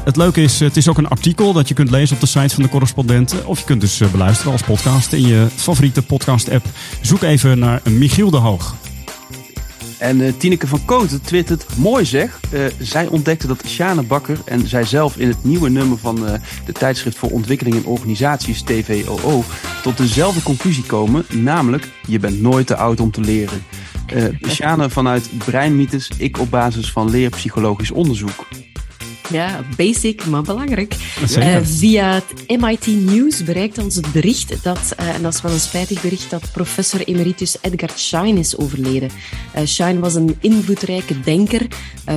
Het 0.04 0.16
leuke 0.16 0.42
is, 0.42 0.60
het 0.60 0.78
is 0.78 0.88
ook 0.90 0.98
een 0.98 1.08
artikel 1.08 1.54
dat 1.54 1.68
je 1.68 1.74
kunt 1.74 1.92
lezen 1.92 2.16
op 2.16 2.22
de 2.22 2.28
site 2.28 2.54
van 2.54 2.64
de 2.64 2.70
correspondent. 2.70 3.36
Of 3.46 3.60
je 3.60 3.66
kunt 3.66 3.82
dus 3.82 4.02
beluisteren 4.12 4.52
als 4.52 4.62
podcast 4.62 5.14
in 5.14 5.28
je 5.28 5.48
favoriete 5.56 6.02
podcast-app. 6.02 6.66
Zoek 7.02 7.22
even 7.22 7.60
naar 7.60 7.82
Michiel 7.84 8.30
de 8.30 8.38
Hoog. 8.38 8.75
En 9.98 10.22
eh, 10.22 10.34
Tineke 10.38 10.68
van 10.68 10.86
Kooten 10.86 11.22
twittert, 11.22 11.66
mooi 11.78 12.06
zeg. 12.06 12.40
Eh, 12.52 12.66
zij 12.80 13.08
ontdekte 13.08 13.48
dat 13.48 13.64
Sjane 13.68 14.04
Bakker 14.04 14.38
en 14.46 14.68
zijzelf 14.68 15.18
in 15.18 15.28
het 15.28 15.44
nieuwe 15.44 15.70
nummer 15.70 15.98
van 15.98 16.28
eh, 16.28 16.34
de 16.66 16.72
tijdschrift 16.72 17.18
voor 17.18 17.30
ontwikkeling 17.30 17.75
en 17.75 17.86
organisaties 17.86 18.62
TVOO 18.62 19.44
tot 19.84 19.98
dezelfde 19.98 20.44
conclusie 20.44 20.84
komen, 20.84 21.25
namelijk 21.30 21.88
je 22.08 22.20
bent 22.20 22.42
nooit 22.42 22.68
te 22.68 22.75
oud 22.75 23.00
om 23.00 23.12
te 23.12 23.22
leren. 23.22 23.64
Sjane 24.48 24.90
vanuit 24.90 25.30
Breinmythes, 25.46 26.12
ik 26.18 26.40
op 26.40 26.50
basis 26.50 26.92
van 26.92 27.10
leerpsychologisch 27.10 27.92
onderzoek. 27.92 28.46
Ja, 29.29 29.63
basic, 29.77 30.25
maar 30.25 30.41
belangrijk. 30.41 30.96
Eh, 31.36 31.58
via 31.63 32.13
het 32.13 32.60
MIT 32.60 32.88
News 32.88 33.44
bereikt 33.44 33.77
ons 33.77 33.96
het 33.96 34.12
bericht 34.12 34.63
dat, 34.63 34.94
eh, 34.98 35.15
en 35.15 35.22
dat 35.22 35.34
is 35.34 35.41
wel 35.41 35.51
een 35.51 35.60
spijtig 35.60 36.01
bericht, 36.01 36.29
dat 36.29 36.51
professor 36.51 37.00
emeritus 37.00 37.58
Edgar 37.62 37.89
Schein 37.96 38.38
is 38.38 38.58
overleden. 38.58 39.10
Eh 39.51 39.62
Schein 39.65 40.00
was 40.00 40.15
een 40.15 40.38
invloedrijke 40.39 41.20
denker, 41.20 41.67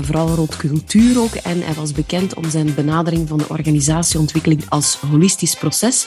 vooral 0.02 0.28
rond 0.28 0.56
cultuur 0.56 1.20
ook, 1.20 1.34
en 1.34 1.62
hij 1.62 1.74
was 1.74 1.92
bekend 1.92 2.34
om 2.34 2.50
zijn 2.50 2.74
benadering 2.74 3.28
van 3.28 3.38
de 3.38 3.48
organisatieontwikkeling 3.48 4.62
als 4.68 4.98
holistisch 5.10 5.54
proces. 5.54 6.06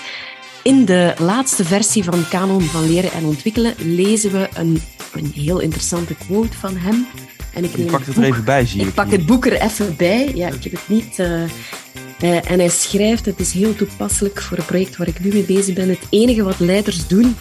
In 0.64 0.86
de 0.86 1.14
laatste 1.18 1.66
versie 1.66 2.04
van 2.04 2.28
Kanon 2.30 2.62
van 2.62 2.88
Leren 2.88 3.12
en 3.12 3.26
Ontwikkelen 3.26 3.74
lezen 3.78 4.32
we 4.32 4.50
een, 4.54 4.82
een 5.14 5.32
heel 5.36 5.60
interessante 5.60 6.16
quote 6.16 6.58
van 6.58 6.78
hem. 6.78 7.06
En 7.54 7.64
ik 7.64 7.92
pakt 7.92 8.06
het 8.06 8.16
boek- 8.16 8.24
er 8.24 8.30
even 8.32 8.44
bij, 8.44 8.66
zie 8.66 8.82
ik. 8.82 8.88
ik 8.88 8.94
pak 8.94 9.12
het 9.12 9.26
boek 9.26 9.46
er 9.46 9.62
even 9.62 9.96
bij. 9.98 10.32
Ja, 10.36 10.48
ik 10.48 10.64
heb 10.64 10.72
het 10.72 10.82
niet. 10.88 11.20
eh, 11.20 11.44
eh, 11.44 12.52
en 12.52 12.60
hij 12.60 12.70
schrijft, 12.70 13.26
het 13.26 13.40
is 13.40 13.52
heel 13.52 13.76
toepasselijk 13.76 14.42
voor 14.42 14.58
het 14.58 14.66
project 14.66 14.98
waar 14.98 15.08
ik 15.08 15.20
nu 15.24 15.30
mee 15.34 15.44
bezig 15.44 15.76
ben. 15.76 15.90
Het 15.90 16.00
enige 16.10 16.44
wat 16.44 16.60
leiders 16.60 17.08
doen, 17.08 17.36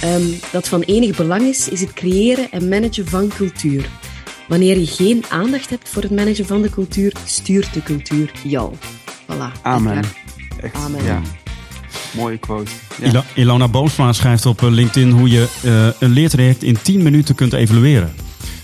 ehm, 0.00 0.22
dat 0.52 0.68
van 0.68 0.80
enig 0.80 1.16
belang 1.16 1.42
is, 1.42 1.68
is 1.68 1.80
het 1.80 1.92
creëren 1.92 2.50
en 2.50 2.68
managen 2.68 3.08
van 3.08 3.28
cultuur. 3.36 3.88
Wanneer 4.48 4.78
je 4.78 4.86
geen 4.86 5.24
aandacht 5.28 5.70
hebt 5.70 5.88
voor 5.88 6.02
het 6.02 6.10
managen 6.10 6.46
van 6.46 6.62
de 6.62 6.70
cultuur, 6.70 7.12
stuurt 7.24 7.74
de 7.74 7.82
cultuur 7.82 8.30
jou. 8.44 8.74
Voilà. 9.32 9.60
Amen. 9.62 10.02
Echt, 10.62 10.74
Amen. 10.74 11.04
Ja. 11.04 11.20
Mooie 12.12 12.38
quote. 12.38 12.70
Ja. 13.02 13.24
Ilona 13.34 13.68
Boomsma 13.68 14.12
schrijft 14.12 14.46
op 14.46 14.62
eh, 14.62 14.70
LinkedIn 14.70 15.10
hoe 15.10 15.28
je 15.30 15.46
eh, 15.62 15.86
een 16.08 16.10
leertraject 16.10 16.62
in 16.62 16.76
10 16.82 17.02
minuten 17.02 17.34
kunt 17.34 17.52
evalueren. 17.52 18.12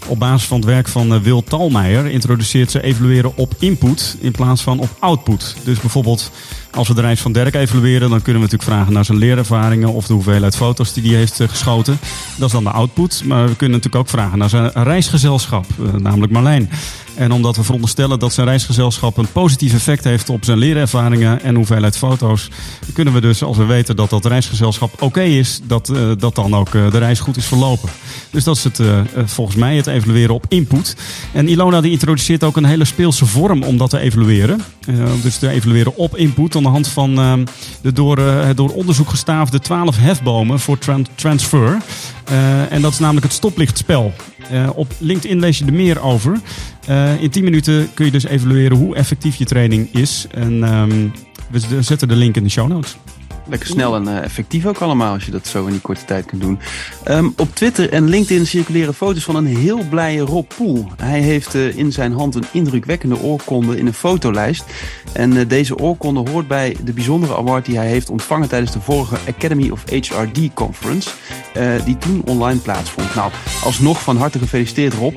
Op 0.08 0.18
basis 0.18 0.48
van 0.48 0.56
het 0.56 0.66
werk 0.66 0.88
van 0.88 1.14
eh, 1.14 1.20
Wil 1.20 1.42
Talmeijer 1.42 2.06
introduceert 2.06 2.70
ze 2.70 2.82
evalueren 2.82 3.36
op 3.36 3.54
input 3.58 4.16
in 4.20 4.32
plaats 4.32 4.62
van 4.62 4.78
op 4.78 4.96
output. 4.98 5.56
Dus 5.64 5.80
bijvoorbeeld 5.80 6.30
als 6.70 6.88
we 6.88 6.94
de 6.94 7.00
reis 7.00 7.20
van 7.20 7.32
Dirk 7.32 7.54
evalueren, 7.54 8.10
dan 8.10 8.22
kunnen 8.22 8.42
we 8.42 8.48
natuurlijk 8.48 8.70
vragen 8.76 8.92
naar 8.92 9.04
zijn 9.04 9.18
leerervaringen 9.18 9.92
of 9.92 10.06
de 10.06 10.12
hoeveelheid 10.12 10.56
foto's 10.56 10.92
die 10.92 11.08
hij 11.08 11.18
heeft 11.18 11.40
eh, 11.40 11.48
geschoten. 11.48 11.98
Dat 12.36 12.46
is 12.46 12.52
dan 12.52 12.64
de 12.64 12.70
output. 12.70 13.22
Maar 13.24 13.48
we 13.48 13.56
kunnen 13.56 13.76
natuurlijk 13.76 14.04
ook 14.04 14.10
vragen 14.10 14.38
naar 14.38 14.48
zijn 14.48 14.70
reisgezelschap, 14.74 15.66
eh, 15.78 15.92
namelijk 15.92 16.32
Marlijn. 16.32 16.70
En 17.16 17.32
omdat 17.32 17.56
we 17.56 17.62
veronderstellen 17.62 18.18
dat 18.18 18.32
zijn 18.32 18.46
reisgezelschap 18.46 19.16
een 19.16 19.32
positief 19.32 19.74
effect 19.74 20.04
heeft 20.04 20.28
op 20.28 20.44
zijn 20.44 20.58
leerervaringen 20.58 21.42
en 21.42 21.54
hoeveelheid 21.54 21.96
foto's, 21.96 22.48
kunnen 22.92 23.14
we 23.14 23.20
dus, 23.20 23.42
als 23.42 23.56
we 23.56 23.64
weten 23.64 23.96
dat 23.96 24.10
dat 24.10 24.24
reisgezelschap 24.24 25.02
oké 25.02 25.22
is, 25.22 25.60
dat, 25.64 25.88
eh, 25.88 26.10
dat 26.18 26.34
dan 26.34 26.54
ook 26.54 26.74
eh, 26.74 26.90
de 26.90 26.98
reis 26.98 27.20
goed 27.20 27.36
is 27.36 27.46
verlopen. 27.46 27.88
Dus 28.30 28.44
dat 28.44 28.56
is 28.56 28.64
het, 28.64 28.80
eh, 28.80 29.00
volgens 29.24 29.56
mij 29.56 29.76
het 29.76 29.86
evalueren 29.86 30.34
op 30.34 30.44
input. 30.48 30.96
En 31.32 31.48
Ilona 31.48 31.80
die 31.80 31.90
introduceert 31.90 32.44
ook 32.44 32.56
een 32.56 32.64
hele 32.64 32.84
speelse 32.84 33.26
vorm 33.26 33.62
om 33.62 33.76
dat 33.76 33.90
te 33.90 33.98
evalueren. 33.98 34.60
Dus 35.22 35.36
te 35.36 35.48
evalueren 35.48 35.96
op 35.96 36.16
input 36.16 36.56
aan 36.56 36.62
de 36.62 36.68
hand 36.68 36.88
van 36.88 37.18
eh, 37.18 37.32
de 37.82 37.92
door, 37.92 38.18
het 38.18 38.56
door 38.56 38.70
onderzoek 38.70 39.08
gestaafde 39.08 39.60
12 39.60 39.96
hefbomen 39.98 40.60
voor 40.60 40.78
tran- 40.78 41.06
transfer. 41.14 41.78
En 42.70 42.82
dat 42.82 42.92
is 42.92 42.98
namelijk 42.98 43.26
het 43.26 43.34
stoplichtspel. 43.34 44.14
Eh, 44.50 44.68
op 44.74 44.92
LinkedIn 44.98 45.40
lees 45.40 45.58
je 45.58 45.64
er 45.64 45.72
meer 45.72 46.00
over. 46.00 46.40
Eh, 46.86 47.22
in 47.22 47.30
10 47.30 47.44
minuten 47.44 47.88
kun 47.94 48.04
je 48.04 48.10
dus 48.10 48.24
evalueren 48.24 48.76
hoe 48.76 48.96
effectief 48.96 49.36
je 49.36 49.44
training 49.44 49.88
is. 49.92 50.26
En 50.30 50.64
ehm, 50.64 51.08
we 51.50 51.82
zetten 51.82 52.08
de 52.08 52.16
link 52.16 52.36
in 52.36 52.42
de 52.42 52.48
show 52.48 52.68
notes. 52.68 52.96
Lekker 53.48 53.68
snel 53.68 53.94
en 53.94 54.08
eh, 54.08 54.24
effectief 54.24 54.66
ook 54.66 54.78
allemaal 54.78 55.12
als 55.12 55.24
je 55.24 55.30
dat 55.30 55.46
zo 55.46 55.64
in 55.64 55.70
die 55.70 55.80
korte 55.80 56.04
tijd 56.04 56.26
kunt 56.26 56.40
doen. 56.40 56.58
Ehm, 57.04 57.28
op 57.36 57.54
Twitter 57.54 57.92
en 57.92 58.08
LinkedIn 58.08 58.46
circuleren 58.46 58.94
foto's 58.94 59.24
van 59.24 59.36
een 59.36 59.46
heel 59.46 59.84
blije 59.88 60.20
Rob 60.20 60.50
Poel. 60.56 60.86
Hij 60.96 61.20
heeft 61.20 61.54
eh, 61.54 61.76
in 61.76 61.92
zijn 61.92 62.12
hand 62.12 62.34
een 62.34 62.44
indrukwekkende 62.52 63.20
oorkonde 63.20 63.78
in 63.78 63.86
een 63.86 63.94
fotolijst. 63.94 64.64
En 65.12 65.36
eh, 65.36 65.48
deze 65.48 65.78
oorkonde 65.78 66.30
hoort 66.30 66.48
bij 66.48 66.76
de 66.84 66.92
bijzondere 66.92 67.36
award 67.36 67.64
die 67.64 67.76
hij 67.76 67.86
heeft 67.86 68.10
ontvangen 68.10 68.48
tijdens 68.48 68.72
de 68.72 68.80
vorige 68.80 69.16
Academy 69.28 69.70
of 69.70 69.82
HRD 69.90 70.54
Conference. 70.54 71.10
die 71.84 71.98
toen 71.98 72.22
online 72.24 72.60
plaatsvond. 72.60 73.14
Nou, 73.14 73.32
alsnog 73.64 74.02
van 74.02 74.16
harte 74.16 74.38
gefeliciteerd 74.38 74.94
Rob. 74.94 75.16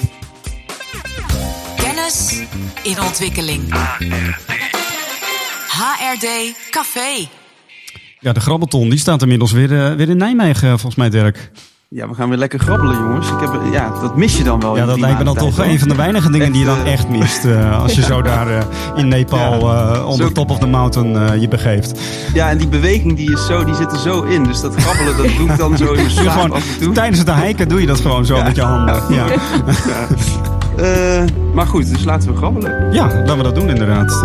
Kennis 1.75 2.43
in 2.83 3.01
ontwikkeling. 3.01 3.73
HRD 5.67 6.53
Café. 6.69 7.38
Ja, 8.19 8.33
de 8.33 8.39
grabbelton 8.39 8.89
die 8.89 8.99
staat 8.99 9.21
inmiddels 9.21 9.51
weer, 9.51 9.85
eh, 9.85 9.93
weer 9.95 10.09
in 10.09 10.17
Nijmegen, 10.17 10.63
eh, 10.63 10.69
volgens 10.69 10.95
mij, 10.95 11.09
Dirk. 11.09 11.51
Ja, 11.89 12.07
we 12.09 12.13
gaan 12.15 12.29
weer 12.29 12.37
lekker 12.37 12.59
grabbelen 12.59 12.97
jongens. 12.97 13.27
Ik 13.29 13.39
heb, 13.39 13.59
ja, 13.71 13.91
dat 14.01 14.15
mis 14.17 14.37
je 14.37 14.43
dan 14.43 14.59
wel. 14.59 14.75
Ja, 14.77 14.85
dat 14.85 14.99
lijkt 14.99 15.17
me 15.17 15.23
dan 15.23 15.35
toch 15.35 15.57
een 15.57 15.79
van 15.79 15.87
de 15.87 15.95
weinige 15.95 16.31
dingen 16.31 16.51
die 16.51 16.59
je 16.59 16.65
dan 16.65 16.85
Echt, 16.85 17.03
eh, 17.03 17.09
mist. 17.09 17.45
als 17.83 17.93
je 17.95 18.01
zo 18.01 18.21
daar 18.21 18.65
in 18.95 19.07
Nepal 19.07 19.59
on 20.05 20.17
Zo- 20.17 20.27
the 20.27 20.31
top 20.33 20.49
of 20.49 20.59
the 20.59 20.67
mountain 20.67 21.39
je 21.41 21.47
begeeft. 21.47 21.99
Ja, 22.33 22.49
en 22.49 22.57
die 22.57 22.67
beweging 22.67 23.15
die, 23.17 23.31
is 23.31 23.45
zo, 23.45 23.63
die 23.63 23.75
zit 23.75 23.91
er 23.91 23.99
zo 23.99 24.21
in. 24.21 24.43
Dus 24.43 24.61
dat 24.61 24.75
grabbelen, 24.75 25.17
dat 25.17 25.25
doe 25.37 25.49
ik 25.49 25.57
dan 25.57 25.77
zo 25.77 25.93
in 25.93 26.03
mijn 26.15 26.29
gewoon, 26.31 26.51
af 26.51 26.73
en 26.75 26.79
toe. 26.81 26.93
tijdens 26.93 27.19
het 27.19 27.33
hiken 27.33 27.67
doe 27.67 27.81
je 27.81 27.87
dat 27.87 27.99
gewoon 28.01 28.25
zo 28.25 28.43
met 28.43 28.55
je 28.55 28.61
handen. 28.61 29.03
Ja. 29.15 29.25
Maar 31.53 31.67
goed, 31.67 31.89
dus 31.89 32.03
laten 32.03 32.31
we 32.31 32.37
grabbelen. 32.37 32.93
ja, 32.93 33.05
laten 33.05 33.37
we 33.37 33.43
dat 33.43 33.55
doen 33.55 33.69
inderdaad. 33.69 34.23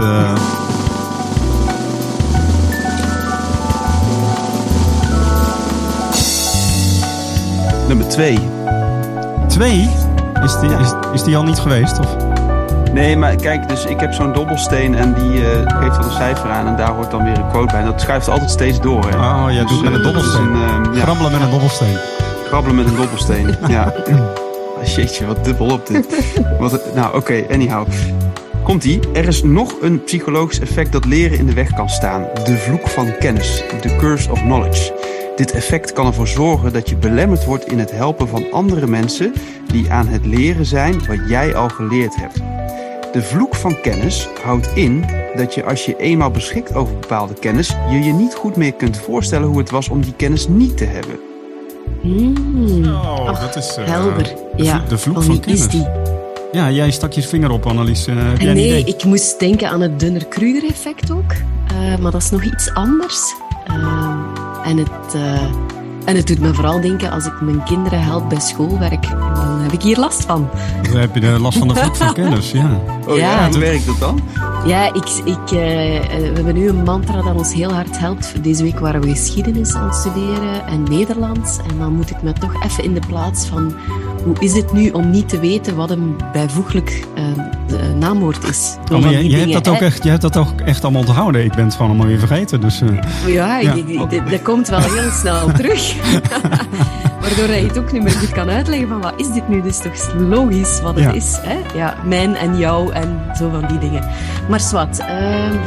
Nummer 7.89 8.09
twee. 8.09 8.39
twee? 9.49 9.89
Is 10.45 10.59
die, 10.61 10.71
is, 10.71 10.93
is 11.13 11.23
die 11.23 11.37
al 11.37 11.43
niet 11.43 11.59
geweest? 11.59 11.99
Of? 11.99 12.17
Nee, 12.93 13.17
maar 13.17 13.37
kijk, 13.37 13.69
dus 13.69 13.85
ik 13.85 14.01
heb 14.01 14.13
zo'n 14.13 14.33
dobbelsteen 14.33 14.95
en 14.95 15.15
die 15.15 15.51
eh, 15.51 15.81
geeft 15.81 15.95
dan 15.95 16.05
een 16.05 16.11
cijfer 16.17 16.51
aan 16.51 16.67
en 16.67 16.77
daar 16.77 16.91
hoort 16.91 17.11
dan 17.11 17.25
weer 17.25 17.39
een 17.39 17.49
quote 17.49 17.73
bij. 17.73 17.81
En 17.81 17.87
dat 17.87 18.01
schuift 18.01 18.29
altijd 18.29 18.51
steeds 18.51 18.81
door. 18.81 19.05
Hè. 19.09 19.17
Oh, 19.17 19.45
jij 19.49 19.63
Dus, 19.63 19.71
doet 19.71 19.83
met 19.83 19.93
eh, 19.93 19.99
een 19.99 20.05
is 20.05 20.05
dobbelsteen. 20.13 20.47
een, 20.55 20.91
eh, 20.91 20.97
ja, 20.97 21.03
Grabbelen 21.03 21.33
met 21.33 21.41
een 21.41 21.51
dobbelsteen. 21.51 21.97
grabbelen 22.47 22.77
met 22.77 22.87
een 22.87 22.97
dobbelsteen. 22.97 23.57
ja. 23.69 23.93
Ah, 24.81 24.87
Jeetje, 24.87 25.27
wat 25.27 25.45
dubbel 25.45 25.67
op 25.71 25.87
dit. 25.87 26.07
wat, 26.59 26.95
nou, 26.95 27.17
oké, 27.17 27.45
anyhow. 27.51 27.87
Komt-ie. 28.63 29.01
Er 29.13 29.29
is 29.29 29.43
nog 29.43 29.75
een 29.83 30.05
psychologisch 30.05 30.61
effect 30.61 30.93
dat 30.93 31.05
leren 31.05 31.39
in 31.39 31.47
de 31.47 31.53
weg 31.55 31.73
kan 31.73 31.89
staan. 31.89 32.25
De 32.45 32.57
vloek 32.57 32.89
van 32.89 33.19
kennis. 33.19 33.63
The 33.81 33.97
curse 33.97 34.31
of 34.31 34.41
knowledge. 34.41 34.93
Dit 35.37 35.51
effect 35.53 35.93
kan 35.93 36.07
ervoor 36.07 36.29
zorgen 36.29 36.73
dat 36.73 36.89
je 36.89 36.97
belemmerd 36.97 37.45
wordt 37.45 37.67
in 37.67 37.79
het 37.79 37.91
helpen 37.91 38.29
van 38.29 38.45
andere 38.53 38.87
mensen 38.87 39.33
die 39.67 39.91
aan 39.91 40.07
het 40.09 40.27
leren 40.27 40.67
zijn 40.67 41.07
wat 41.07 41.19
jij 41.29 41.55
al 41.55 41.69
geleerd 41.69 42.17
hebt. 42.17 42.37
De 43.13 43.23
vloek 43.23 43.55
van 43.55 43.81
kennis 43.81 44.29
houdt 44.45 44.69
in 44.75 45.05
dat 45.37 45.55
je 45.55 45.65
als 45.65 45.85
je 45.87 45.97
eenmaal 45.97 46.31
beschikt 46.31 46.75
over 46.75 46.95
bepaalde 46.99 47.35
kennis, 47.35 47.69
je 47.91 47.99
je 48.03 48.13
niet 48.13 48.35
goed 48.35 48.57
meer 48.57 48.73
kunt 48.73 48.99
voorstellen 48.99 49.49
hoe 49.49 49.59
het 49.59 49.71
was 49.71 49.89
om 49.89 50.01
die 50.03 50.13
kennis 50.17 50.49
niet 50.49 50.77
te 50.77 50.85
hebben. 50.85 51.17
Hmm. 52.01 52.85
Oh, 52.87 53.29
Ach, 53.29 53.41
dat 53.41 53.57
is, 53.57 53.77
eh, 53.77 53.85
helder. 53.87 54.23
de 54.57 54.65
ja, 54.65 54.77
vloek- 54.77 54.89
de 54.89 54.99
vloek 54.99 55.15
van 55.15 55.25
van 55.25 55.41
wie 55.45 55.53
is 55.55 55.67
kennis. 55.67 55.87
die? 55.87 55.87
Ja, 56.53 56.71
jij 56.71 56.91
stak 56.91 57.13
je 57.13 57.23
vinger 57.23 57.51
op, 57.51 57.67
Annelies. 57.67 58.07
Eh, 58.07 58.15
heb 58.17 58.41
jij 58.41 58.51
een 58.51 58.57
Nee, 58.57 58.67
idee? 58.81 58.95
ik 58.95 59.05
moest 59.05 59.39
denken 59.41 59.69
aan 59.69 59.81
het 59.81 60.01
Dunner-Kruger-effect 60.01 61.11
ook. 61.11 61.33
Eh, 61.33 61.99
maar 61.99 62.13
dat 62.13 62.23
is 62.23 62.31
nog 62.31 62.43
iets 62.45 62.75
anders. 62.75 63.35
En, 64.65 64.77
het, 64.77 65.15
eh, 65.15 65.43
en 66.05 66.17
het 66.17 66.27
doet 66.27 66.41
me 66.41 66.55
vooral 66.55 66.81
denken, 66.81 67.11
als 67.11 67.27
ik 67.27 67.41
mijn 67.41 67.63
kinderen 67.65 68.03
help 68.03 68.29
bij 68.29 68.41
schoolwerk, 68.41 69.09
dan 69.35 69.61
heb 69.61 69.73
ik 69.73 69.83
hier 69.83 69.99
last 69.99 70.25
van. 70.25 70.49
Dan 70.91 71.01
heb 71.01 71.15
je 71.15 71.21
de 71.21 71.27
last 71.41 71.59
van 71.59 71.69
de 71.69 71.75
vloek 71.75 71.97
van 71.97 72.15
kennis, 72.23 72.51
ja. 72.51 72.81
Oh 73.07 73.17
ja, 73.17 73.31
Ja. 73.31 73.49
hoe 73.49 73.59
werkt 73.59 73.87
dat 73.87 73.99
dan? 73.99 74.21
Ja, 74.67 74.95
ik, 74.95 75.09
ik, 75.25 75.51
eh, 75.51 75.97
eh, 75.97 76.05
we 76.11 76.33
hebben 76.35 76.55
nu 76.55 76.69
een 76.69 76.83
mantra 76.83 77.23
dat 77.23 77.35
ons 77.35 77.53
heel 77.55 77.73
hard 77.73 77.99
helpt. 77.99 78.33
Deze 78.43 78.63
week 78.63 78.79
waren 78.79 79.01
we 79.01 79.09
geschiedenis 79.09 79.75
aan 79.75 79.85
het 79.87 79.95
studeren 79.95 80.67
en 80.67 80.83
Nederlands. 80.83 81.59
En 81.71 81.79
dan 81.79 81.93
moet 81.93 82.11
ik 82.11 82.23
me 82.23 82.33
toch 82.33 82.65
even 82.65 82.85
in 82.85 82.95
de 82.95 83.03
plaats 83.09 83.47
van 83.47 83.75
hoe 84.25 84.37
is 84.39 84.53
het 84.53 84.73
nu 84.73 84.91
om 84.91 85.11
niet 85.11 85.29
te 85.29 85.39
weten 85.39 85.77
wat 85.77 85.91
een 85.91 86.17
bijvoeglijk 86.33 87.05
uh, 87.17 87.25
naamwoord 87.99 88.45
is? 88.45 88.77
Oh, 88.93 89.01
maar 89.01 89.11
jij, 89.11 89.25
jij 89.25 89.41
hebt 89.41 89.53
dat 89.53 89.69
ook 89.69 89.81
echt, 89.81 90.03
jij 90.03 90.11
hebt 90.11 90.23
dat 90.23 90.37
ook 90.37 90.61
echt 90.61 90.83
allemaal 90.83 91.01
onthouden. 91.01 91.45
Ik 91.45 91.55
ben 91.55 91.65
het 91.65 91.75
gewoon 91.75 91.89
allemaal 91.89 92.07
weer 92.07 92.19
vergeten. 92.19 92.61
Dus, 92.61 92.83
uh, 92.83 92.89
ja, 93.27 93.59
ja. 93.59 93.75
Dat 94.31 94.43
komt 94.43 94.69
wel 94.69 94.81
heel 94.81 95.11
snel 95.11 95.53
terug. 95.53 95.95
Waardoor 97.25 97.57
je 97.57 97.67
het 97.67 97.79
ook 97.79 97.93
niet 97.93 98.03
meer 98.03 98.13
goed 98.13 98.33
kan 98.33 98.51
uitleggen 98.51 98.89
van 98.89 99.01
wat 99.01 99.15
is 99.17 99.33
dit 99.33 99.49
nu? 99.49 99.63
Dus 99.63 99.79
toch 99.79 100.15
logisch 100.15 100.81
wat 100.83 101.01
het 101.01 101.15
is. 101.15 101.39
Hè? 101.41 101.79
Ja, 101.79 101.97
mijn 102.05 102.37
en 102.37 102.59
jou 102.59 102.93
en 102.93 103.21
zo 103.39 103.51
van 103.51 103.67
die 103.69 103.79
dingen. 103.79 104.05
Maar 104.49 104.61
zwart, 104.61 104.99
uh, 104.99 105.07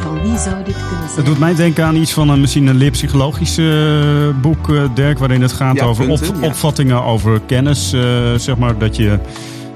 van 0.02 0.22
wie 0.22 0.38
zou 0.38 0.64
dit 0.64 0.76
kunnen 0.90 1.08
zijn? 1.08 1.16
Het 1.16 1.26
doet 1.26 1.40
mij 1.40 1.56
denken 1.56 1.86
aan 1.86 1.96
iets 1.96 2.14
van 2.14 2.30
een, 2.30 2.40
misschien 2.40 2.68
een 2.68 2.76
leerpsychologisch 2.76 3.58
uh, 3.58 4.30
boek, 4.42 4.68
uh, 4.68 4.84
Dirk, 4.94 5.20
waarin 5.20 5.42
het 5.42 5.54
gaat 5.54 5.82
over 5.82 6.06
punten, 6.06 6.36
op, 6.36 6.44
opvattingen 6.44 7.04
over 7.04 7.42
kennis. 7.46 7.90
zeg 8.36 8.58
maar 8.58 8.78
dat 8.78 8.96
je, 8.96 9.20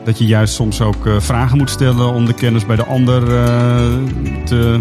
dat 0.03 0.17
je 0.17 0.25
juist 0.25 0.53
soms 0.53 0.81
ook 0.81 1.09
vragen 1.17 1.57
moet 1.57 1.69
stellen 1.69 2.13
om 2.13 2.25
de 2.25 2.33
kennis 2.33 2.65
bij 2.65 2.75
de 2.75 2.85
ander 2.85 3.25
te 4.45 4.79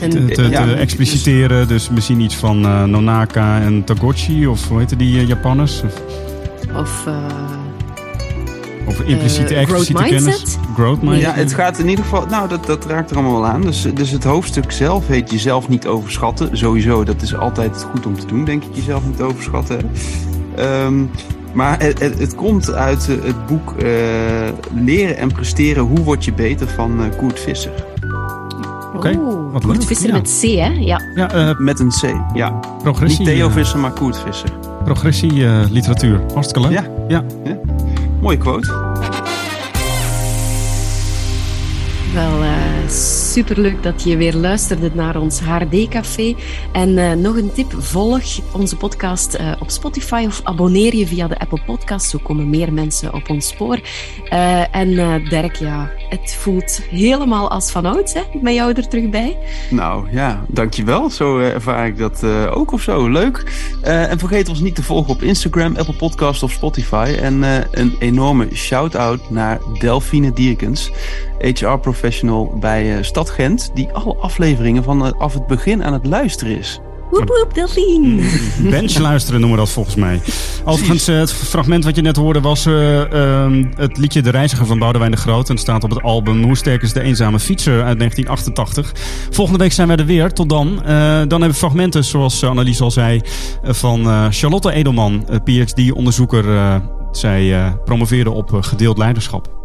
en, 0.00 0.10
te, 0.10 0.24
te, 0.24 0.42
ja, 0.42 0.64
te 0.64 0.72
expliciteren. 0.72 1.68
Dus 1.68 1.90
misschien 1.90 2.20
iets 2.20 2.36
van 2.36 2.64
uh, 2.64 2.84
Nonaka 2.84 3.60
en 3.60 3.84
Tagochi, 3.84 4.46
of 4.46 4.68
hoe 4.68 4.78
heet 4.78 4.98
die 4.98 5.20
uh, 5.20 5.28
Japanners? 5.28 5.82
Of, 5.82 6.02
of, 6.76 7.04
uh, 7.08 7.14
of 8.86 9.00
impliciete, 9.00 9.54
expliciete 9.54 10.02
kennis. 10.02 10.56
Growth 10.74 11.02
mindset. 11.02 11.22
Ja, 11.22 11.32
het 11.32 11.54
gaat 11.54 11.78
in 11.78 11.88
ieder 11.88 12.04
geval, 12.04 12.26
nou 12.26 12.48
dat, 12.48 12.66
dat 12.66 12.86
raakt 12.86 13.10
er 13.10 13.16
allemaal 13.16 13.40
wel 13.40 13.50
aan. 13.50 13.60
Dus, 13.60 13.86
dus 13.94 14.10
het 14.10 14.24
hoofdstuk 14.24 14.72
zelf 14.72 15.06
heet 15.06 15.30
jezelf 15.30 15.68
niet 15.68 15.86
overschatten. 15.86 16.56
Sowieso, 16.56 17.04
dat 17.04 17.22
is 17.22 17.36
altijd 17.36 17.86
goed 17.90 18.06
om 18.06 18.18
te 18.18 18.26
doen, 18.26 18.44
denk 18.44 18.64
ik, 18.64 18.70
jezelf 18.72 19.02
niet 19.06 19.20
overschatten. 19.20 19.90
Um, 20.58 21.10
maar 21.52 21.82
het, 21.82 22.00
het, 22.00 22.18
het, 22.18 22.34
komt 22.34 22.72
uit 22.72 23.06
het 23.06 23.46
boek 23.46 23.74
Leren 24.74 25.16
en 25.16 25.32
presteren, 25.32 25.82
hoe 25.82 26.00
word 26.00 26.24
je 26.24 26.32
beter 26.32 26.68
van 26.68 27.12
Koert 27.16 27.40
Visser. 27.40 27.72
Oké, 28.98 29.08
okay, 29.08 29.50
wat 29.52 29.64
Koert 29.64 29.84
Visser 29.84 30.12
met 30.12 30.38
C, 30.40 30.42
hè? 30.42 30.68
Ja. 30.68 31.00
ja 31.14 31.34
uh, 31.34 31.58
met 31.58 31.80
een 31.80 31.88
C, 31.88 32.34
ja. 32.34 32.60
Progressie. 32.82 33.26
Niet 33.26 33.28
Theo 33.28 33.48
Visser, 33.48 33.78
maar 33.78 33.92
Koert 33.92 34.18
Visser. 34.18 34.50
Progressie 34.84 35.32
uh, 35.32 35.64
literatuur. 35.70 36.20
Hartstikke 36.32 36.68
leuk. 36.68 36.72
Ja. 36.78 36.84
ja. 37.08 37.24
ja. 37.44 37.58
Mooie 38.20 38.36
quote. 38.36 38.66
Wel 42.14 42.42
uh, 42.42 42.88
superleuk 42.88 43.82
dat 43.82 44.02
je 44.02 44.16
weer 44.16 44.34
luisterde 44.34 44.90
naar 44.94 45.16
ons 45.20 45.40
HD-café. 45.40 46.34
En 46.72 46.88
uh, 46.88 47.12
nog 47.12 47.36
een 47.36 47.52
tip, 47.52 47.72
volg 47.78 48.22
onze 48.52 48.76
podcast 48.76 49.36
uh, 49.40 49.52
op 49.60 49.70
Spotify 49.70 50.24
of 50.26 50.40
abonneer 50.44 50.96
je 50.96 51.06
via 51.06 51.28
de 51.28 51.38
Apple 51.38 51.60
Podcast. 51.66 52.10
Zo 52.10 52.18
komen 52.22 52.50
meer 52.50 52.72
mensen 52.72 53.14
op 53.14 53.30
ons 53.30 53.48
spoor. 53.48 53.80
en 54.70 54.94
Dirk, 55.28 55.56
ja, 55.56 55.90
het 56.08 56.34
voelt 56.34 56.82
helemaal 56.90 57.50
als 57.50 57.70
van 57.70 57.86
ouds, 57.86 58.12
hè, 58.12 58.22
met 58.40 58.54
jou 58.54 58.72
er 58.72 58.88
terug 58.88 59.08
bij. 59.08 59.36
Nou 59.70 60.06
ja, 60.10 60.44
dankjewel. 60.48 61.10
Zo 61.10 61.38
ervaar 61.38 61.86
ik 61.86 61.98
dat 61.98 62.24
ook 62.50 62.72
of 62.72 62.82
zo. 62.82 63.08
Leuk. 63.08 63.66
en 63.82 64.18
vergeet 64.18 64.48
ons 64.48 64.60
niet 64.60 64.74
te 64.74 64.82
volgen 64.82 65.14
op 65.14 65.22
Instagram, 65.22 65.76
Apple 65.76 65.96
Podcast 65.96 66.42
of 66.42 66.50
Spotify. 66.50 67.16
En 67.20 67.42
een 67.70 67.96
enorme 67.98 68.48
shout-out 68.54 69.30
naar 69.30 69.58
Delphine 69.78 70.32
Dierkens. 70.32 70.90
HR-professional 71.38 72.56
bij 72.60 73.02
Stad 73.02 73.30
Gent, 73.30 73.70
die 73.74 73.92
alle 73.92 74.14
afleveringen 74.14 74.84
vanaf 74.84 75.34
het 75.34 75.46
begin 75.46 75.84
aan 75.84 75.92
het 75.92 76.06
luisteren 76.06 76.58
is. 76.58 76.80
Woep 77.10 77.28
woep, 77.28 77.54
Delphine. 77.54 78.22
Bench 78.70 78.98
luisteren 78.98 79.40
noemen 79.40 79.58
we 79.58 79.64
dat 79.64 79.74
volgens 79.74 79.94
mij. 79.94 80.20
Overigens, 80.64 81.08
uh, 81.08 81.18
het 81.18 81.32
fragment 81.32 81.84
wat 81.84 81.96
je 81.96 82.02
net 82.02 82.16
hoorde 82.16 82.40
was 82.40 82.66
uh, 82.66 83.12
uh, 83.12 83.64
het 83.76 83.96
liedje 83.96 84.22
De 84.22 84.30
Reiziger 84.30 84.66
van 84.66 84.78
Boudewijn 84.78 85.10
de 85.10 85.16
Groot. 85.16 85.48
En 85.48 85.54
het 85.54 85.62
staat 85.62 85.84
op 85.84 85.90
het 85.90 86.02
album 86.02 86.42
Hoe 86.42 86.56
sterk 86.56 86.82
is 86.82 86.92
de 86.92 87.00
eenzame 87.00 87.38
fietser 87.38 87.72
uit 87.72 87.98
1988. 87.98 88.92
Volgende 89.30 89.58
week 89.58 89.72
zijn 89.72 89.88
wij 89.88 89.96
er 89.96 90.06
weer. 90.06 90.32
Tot 90.32 90.48
dan. 90.48 90.76
dan 90.84 91.28
hebben 91.28 91.48
we 91.48 91.54
fragmenten, 91.54 92.04
zoals 92.04 92.44
Annelies 92.44 92.80
al 92.80 92.90
zei, 92.90 93.20
van 93.62 94.32
Charlotte 94.32 94.72
Edelman, 94.72 95.26
PhD-onderzoeker. 95.44 96.44
zij 97.12 97.74
promoveerde 97.84 98.30
op 98.30 98.50
gedeeld 98.60 98.98
leiderschap. 98.98 99.56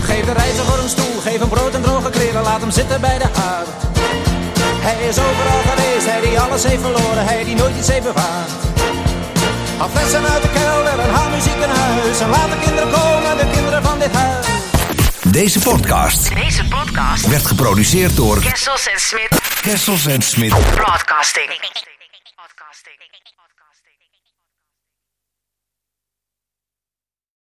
Geef 0.00 0.24
de 0.24 0.32
reiziger 0.32 0.82
een 0.82 0.88
stoel, 0.88 1.20
geef 1.20 1.38
hem 1.38 1.48
brood 1.48 1.74
en 1.74 1.82
droge 1.82 2.10
kleren, 2.10 2.42
laat 2.42 2.60
hem 2.60 2.70
zitten 2.70 3.00
bij 3.00 3.18
de 3.18 3.28
haard. 3.32 3.93
Hij 4.86 5.08
is 5.08 5.18
overal 5.18 5.62
geweest, 5.70 6.06
hij 6.06 6.20
die 6.20 6.40
alles 6.40 6.64
heeft 6.64 6.82
verloren, 6.82 7.24
hij 7.24 7.44
die 7.44 7.54
nooit 7.54 7.76
iets 7.76 7.88
heeft 7.88 8.02
bewaard. 8.02 8.50
Haal 9.78 9.88
flessen 9.88 10.26
uit 10.28 10.42
de 10.42 10.48
kelder 10.48 10.98
en 10.98 11.10
haal 11.10 11.30
muziek 11.30 11.54
in 11.54 11.68
huis. 11.68 12.20
En 12.20 12.28
laat 12.28 12.50
de 12.50 12.58
kinderen 12.64 12.90
komen, 12.90 13.36
de 13.36 13.50
kinderen 13.52 13.82
van 13.82 13.98
dit 13.98 14.12
huis. 14.12 14.46
Deze 15.22 15.58
podcast, 15.58 16.34
Deze 16.34 16.64
podcast 16.64 17.26
werd 17.26 17.46
geproduceerd 17.46 18.16
door 18.16 18.40
Kessels 18.40 18.86
en 18.86 19.00
Smit. 19.00 19.28
Kessels 19.60 20.06
en 20.06 20.22
Smit. 20.22 20.50
Broadcasting. 20.50 21.46
Broadcasting. 22.34 22.98